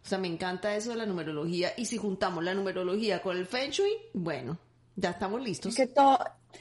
O 0.03 0.07
sea, 0.07 0.17
me 0.17 0.27
encanta 0.27 0.75
eso 0.75 0.89
de 0.91 0.97
la 0.97 1.05
numerología. 1.05 1.73
Y 1.77 1.85
si 1.85 1.97
juntamos 1.97 2.43
la 2.43 2.53
numerología 2.53 3.21
con 3.21 3.37
el 3.37 3.45
Feng 3.45 3.71
Shui, 3.71 3.91
bueno, 4.13 4.57
Ya 4.95 5.11
estamos 5.11 5.41
listos. 5.41 5.71
Es 5.71 5.77
que 5.77 5.87
todo, 5.87 6.19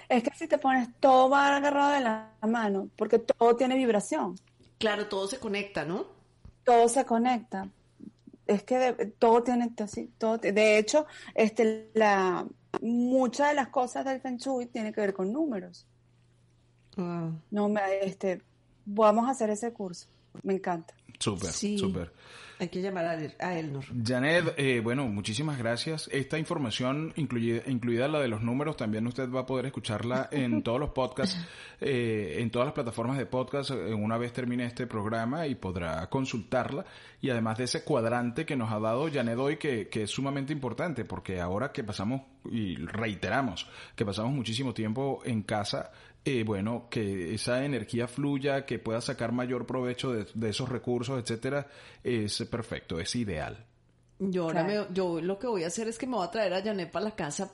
es 0.09 0.23
que 0.23 0.31
si 0.35 0.47
te 0.47 0.59
pones 0.59 0.89
todo 1.01 1.29
va 1.29 1.57
agarrado 1.57 1.93
de 1.93 2.01
la 2.01 2.33
mano, 2.43 2.89
porque 2.97 3.19
todo 3.19 3.57
tiene 3.57 3.77
vibración. 3.77 4.37
Claro, 4.79 5.09
todo 5.09 5.27
se 5.27 5.39
conecta, 5.39 5.85
¿no? 5.85 6.07
Todo 6.65 6.89
se 6.89 7.05
conecta. 7.05 7.69
Es 8.47 8.63
que 8.63 9.15
todo 9.19 9.43
tiene 9.43 9.73
así, 9.79 10.11
todo. 10.19 10.39
De 10.39 10.79
hecho, 10.79 11.07
este, 11.35 11.91
la, 11.95 12.47
muchas 12.81 13.49
de 13.49 13.55
las 13.55 13.69
cosas 13.69 14.05
del 14.05 14.21
Feng 14.21 14.39
Shui 14.39 14.67
tienen 14.67 14.93
que 14.93 15.01
ver 15.01 15.13
con 15.13 15.33
números. 15.33 15.87
Ah. 16.97 17.31
No 17.51 17.69
me, 17.69 17.81
este, 18.03 18.43
vamos 18.85 19.27
a 19.27 19.31
hacer 19.31 19.51
ese 19.51 19.73
curso. 19.73 20.07
Me 20.43 20.55
encanta. 20.55 20.95
Súper, 21.19 21.53
súper. 21.53 22.13
Hay 22.63 22.69
que 22.69 22.81
llamar 22.81 23.05
a, 23.41 23.59
Elnor. 23.59 23.85
Janet, 24.07 24.55
eh, 24.57 24.79
bueno, 24.79 25.09
muchísimas 25.09 25.59
gracias. 25.59 26.09
Esta 26.13 26.39
información, 26.39 27.13
incluida, 27.17 27.61
incluida 27.67 28.07
la 28.07 28.21
de 28.21 28.29
los 28.29 28.41
números, 28.41 28.77
también 28.77 29.05
usted 29.09 29.29
va 29.29 29.41
a 29.41 29.47
poder 29.47 29.67
escucharla 29.67 30.29
en 30.31 30.63
todos 30.63 30.79
los 30.79 30.91
podcasts, 30.91 31.37
eh, 31.81 32.37
en 32.39 32.53
todas 32.53 32.67
las 32.67 32.73
plataformas 32.73 33.19
de 33.19 33.27
podcast, 33.27 33.73
eh, 33.73 33.93
una 33.93 34.17
vez 34.17 34.33
termine 34.33 34.65
este 34.65 34.87
programa 34.87 35.49
y 35.49 35.57
podrá 35.57 36.09
consultarla. 36.09 36.85
Y 37.21 37.31
además 37.31 37.59
de 37.59 37.65
ese 37.65 37.83
cuadrante 37.83 38.47
que 38.47 38.55
nos 38.55 38.71
ha 38.71 38.79
dado 38.79 39.11
Janet 39.13 39.39
hoy, 39.39 39.57
que, 39.57 39.89
que 39.89 40.05
es 40.05 40.11
sumamente 40.13 40.53
importante, 40.53 41.05
porque 41.05 41.41
ahora 41.41 41.73
que 41.73 41.83
pasamos, 41.83 42.23
y 42.49 42.77
reiteramos, 42.77 43.69
que 43.97 44.07
pasamos 44.07 44.31
muchísimo 44.31 44.73
tiempo 44.73 45.21
en 45.25 45.43
casa, 45.43 45.91
eh, 46.25 46.45
bueno, 46.45 46.87
que 46.89 47.35
esa 47.35 47.65
energía 47.65 48.07
fluya, 48.07 48.65
que 48.65 48.79
pueda 48.79 49.01
sacar 49.01 49.33
mayor 49.33 49.67
provecho 49.67 50.13
de, 50.13 50.49
esos 50.49 50.69
recursos, 50.69 51.21
etcétera, 51.21 51.67
es 52.05 52.43
perfecto, 52.51 53.01
es 53.01 53.15
ideal. 53.17 53.67
Yo 54.19 54.45
ahora 54.45 54.63
me, 54.63 54.87
yo 54.95 55.21
lo 55.21 55.37
que 55.37 55.49
voy 55.49 55.65
a 55.65 55.67
hacer 55.67 55.89
es 55.89 55.99
que 55.99 56.07
me 56.07 56.15
voy 56.15 56.25
a 56.25 56.31
traer 56.31 56.55
a 56.55 56.63
Janet 56.63 56.93
para 56.93 57.07
la 57.07 57.17
casa 57.17 57.51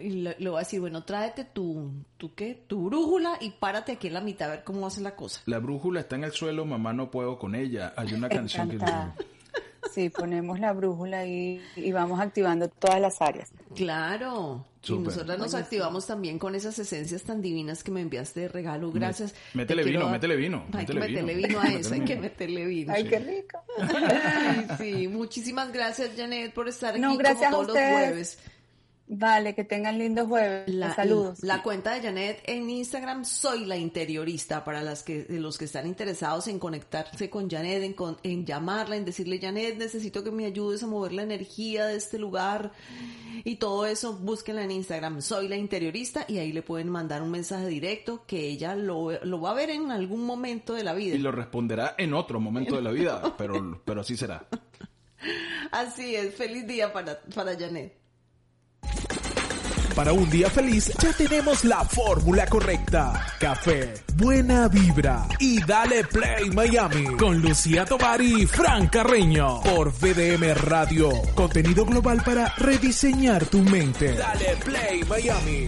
y 0.00 0.10
le, 0.10 0.34
voy 0.40 0.56
a 0.56 0.60
decir, 0.60 0.80
bueno, 0.80 1.04
tráete 1.04 1.44
tu, 1.44 1.92
tu 2.16 2.34
qué, 2.34 2.64
tu 2.66 2.86
brújula 2.86 3.38
y 3.40 3.50
párate 3.50 3.92
aquí 3.92 4.08
en 4.08 4.14
la 4.14 4.20
mitad 4.20 4.48
a 4.48 4.56
ver 4.56 4.64
cómo 4.64 4.84
hace 4.84 5.00
la 5.00 5.14
cosa. 5.14 5.42
La 5.46 5.60
brújula 5.60 6.00
está 6.00 6.16
en 6.16 6.24
el 6.24 6.32
suelo, 6.32 6.64
mamá 6.64 6.92
no 6.92 7.08
puedo 7.08 7.38
con 7.38 7.54
ella. 7.54 7.92
Hay 7.96 8.14
una 8.14 8.28
canción 8.28 8.68
que 8.68 8.78
Sí, 9.92 10.10
ponemos 10.10 10.60
la 10.60 10.72
brújula 10.72 11.26
y, 11.26 11.60
y 11.76 11.92
vamos 11.92 12.20
activando 12.20 12.68
todas 12.68 13.00
las 13.00 13.20
áreas. 13.20 13.50
Claro. 13.74 14.64
Y 14.86 14.98
nosotras 14.98 15.38
nos 15.38 15.54
activamos 15.54 16.06
también 16.06 16.38
con 16.38 16.54
esas 16.54 16.78
esencias 16.78 17.22
tan 17.22 17.42
divinas 17.42 17.82
que 17.82 17.90
me 17.90 18.00
enviaste 18.00 18.40
de 18.40 18.48
regalo. 18.48 18.90
Gracias. 18.90 19.34
Métele 19.54 19.82
vino, 19.84 20.08
métele 20.08 20.36
vino. 20.36 20.64
Hay 20.72 20.86
que 20.86 20.94
meterle 20.94 21.34
vino 21.34 21.60
a 21.60 21.66
eso, 21.66 21.94
hay 21.94 22.00
que 22.00 22.16
meterle 22.16 22.66
vino. 22.66 22.92
Ay, 22.94 23.04
qué 23.04 23.18
rico. 23.18 23.58
sí, 24.78 25.08
muchísimas 25.08 25.72
gracias, 25.72 26.10
Janet, 26.16 26.52
por 26.54 26.68
estar 26.68 26.94
aquí 26.94 27.02
como 27.02 27.18
todos 27.18 27.66
los 27.66 27.76
jueves. 27.76 28.38
Vale, 29.10 29.54
que 29.54 29.64
tengan 29.64 29.98
lindo 29.98 30.26
jueves. 30.26 30.70
Saludos. 30.94 31.42
La 31.42 31.62
cuenta 31.62 31.94
de 31.94 32.02
Janet 32.02 32.42
en 32.44 32.68
Instagram, 32.68 33.24
soy 33.24 33.64
la 33.64 33.76
interiorista, 33.76 34.64
para 34.64 34.82
las 34.82 35.02
que, 35.02 35.26
los 35.30 35.56
que 35.56 35.64
están 35.64 35.86
interesados 35.86 36.46
en 36.48 36.58
conectarse 36.58 37.30
con 37.30 37.48
Janet, 37.48 37.82
en, 37.82 37.96
en 38.22 38.44
llamarla, 38.44 38.96
en 38.96 39.06
decirle, 39.06 39.38
Janet, 39.40 39.78
necesito 39.78 40.22
que 40.22 40.30
me 40.30 40.44
ayudes 40.44 40.82
a 40.82 40.86
mover 40.86 41.12
la 41.12 41.22
energía 41.22 41.86
de 41.86 41.96
este 41.96 42.18
lugar 42.18 42.72
y 43.44 43.56
todo 43.56 43.86
eso, 43.86 44.14
búsquenla 44.14 44.64
en 44.64 44.72
Instagram, 44.72 45.22
soy 45.22 45.48
la 45.48 45.56
interiorista, 45.56 46.26
y 46.28 46.38
ahí 46.38 46.52
le 46.52 46.62
pueden 46.62 46.90
mandar 46.90 47.22
un 47.22 47.30
mensaje 47.30 47.66
directo 47.66 48.24
que 48.26 48.46
ella 48.46 48.74
lo, 48.74 49.12
lo 49.24 49.40
va 49.40 49.52
a 49.52 49.54
ver 49.54 49.70
en 49.70 49.90
algún 49.90 50.26
momento 50.26 50.74
de 50.74 50.84
la 50.84 50.92
vida. 50.92 51.14
Y 51.14 51.18
lo 51.18 51.32
responderá 51.32 51.94
en 51.96 52.12
otro 52.12 52.40
momento 52.40 52.76
de 52.76 52.82
la 52.82 52.90
vida, 52.90 53.34
pero, 53.38 53.80
pero 53.84 54.02
así 54.02 54.16
será. 54.16 54.46
Así 55.72 56.14
es, 56.14 56.34
feliz 56.34 56.66
día 56.66 56.92
para, 56.92 57.20
para 57.34 57.58
Janet. 57.58 57.92
Para 59.98 60.12
un 60.12 60.30
día 60.30 60.48
feliz 60.48 60.92
ya 61.02 61.12
tenemos 61.12 61.64
la 61.64 61.84
fórmula 61.84 62.46
correcta. 62.46 63.34
Café, 63.40 63.94
buena 64.14 64.68
vibra 64.68 65.26
y 65.40 65.60
dale 65.64 66.04
play 66.04 66.50
Miami 66.50 67.16
con 67.16 67.40
Lucía 67.42 67.84
Tobar 67.84 68.20
y 68.22 68.46
Fran 68.46 68.86
Carreño 68.86 69.60
por 69.62 69.90
VDM 69.90 70.54
Radio. 70.54 71.10
Contenido 71.34 71.84
global 71.84 72.22
para 72.24 72.54
rediseñar 72.58 73.44
tu 73.46 73.58
mente. 73.58 74.12
Dale 74.12 74.56
play 74.64 75.02
Miami. 75.02 75.66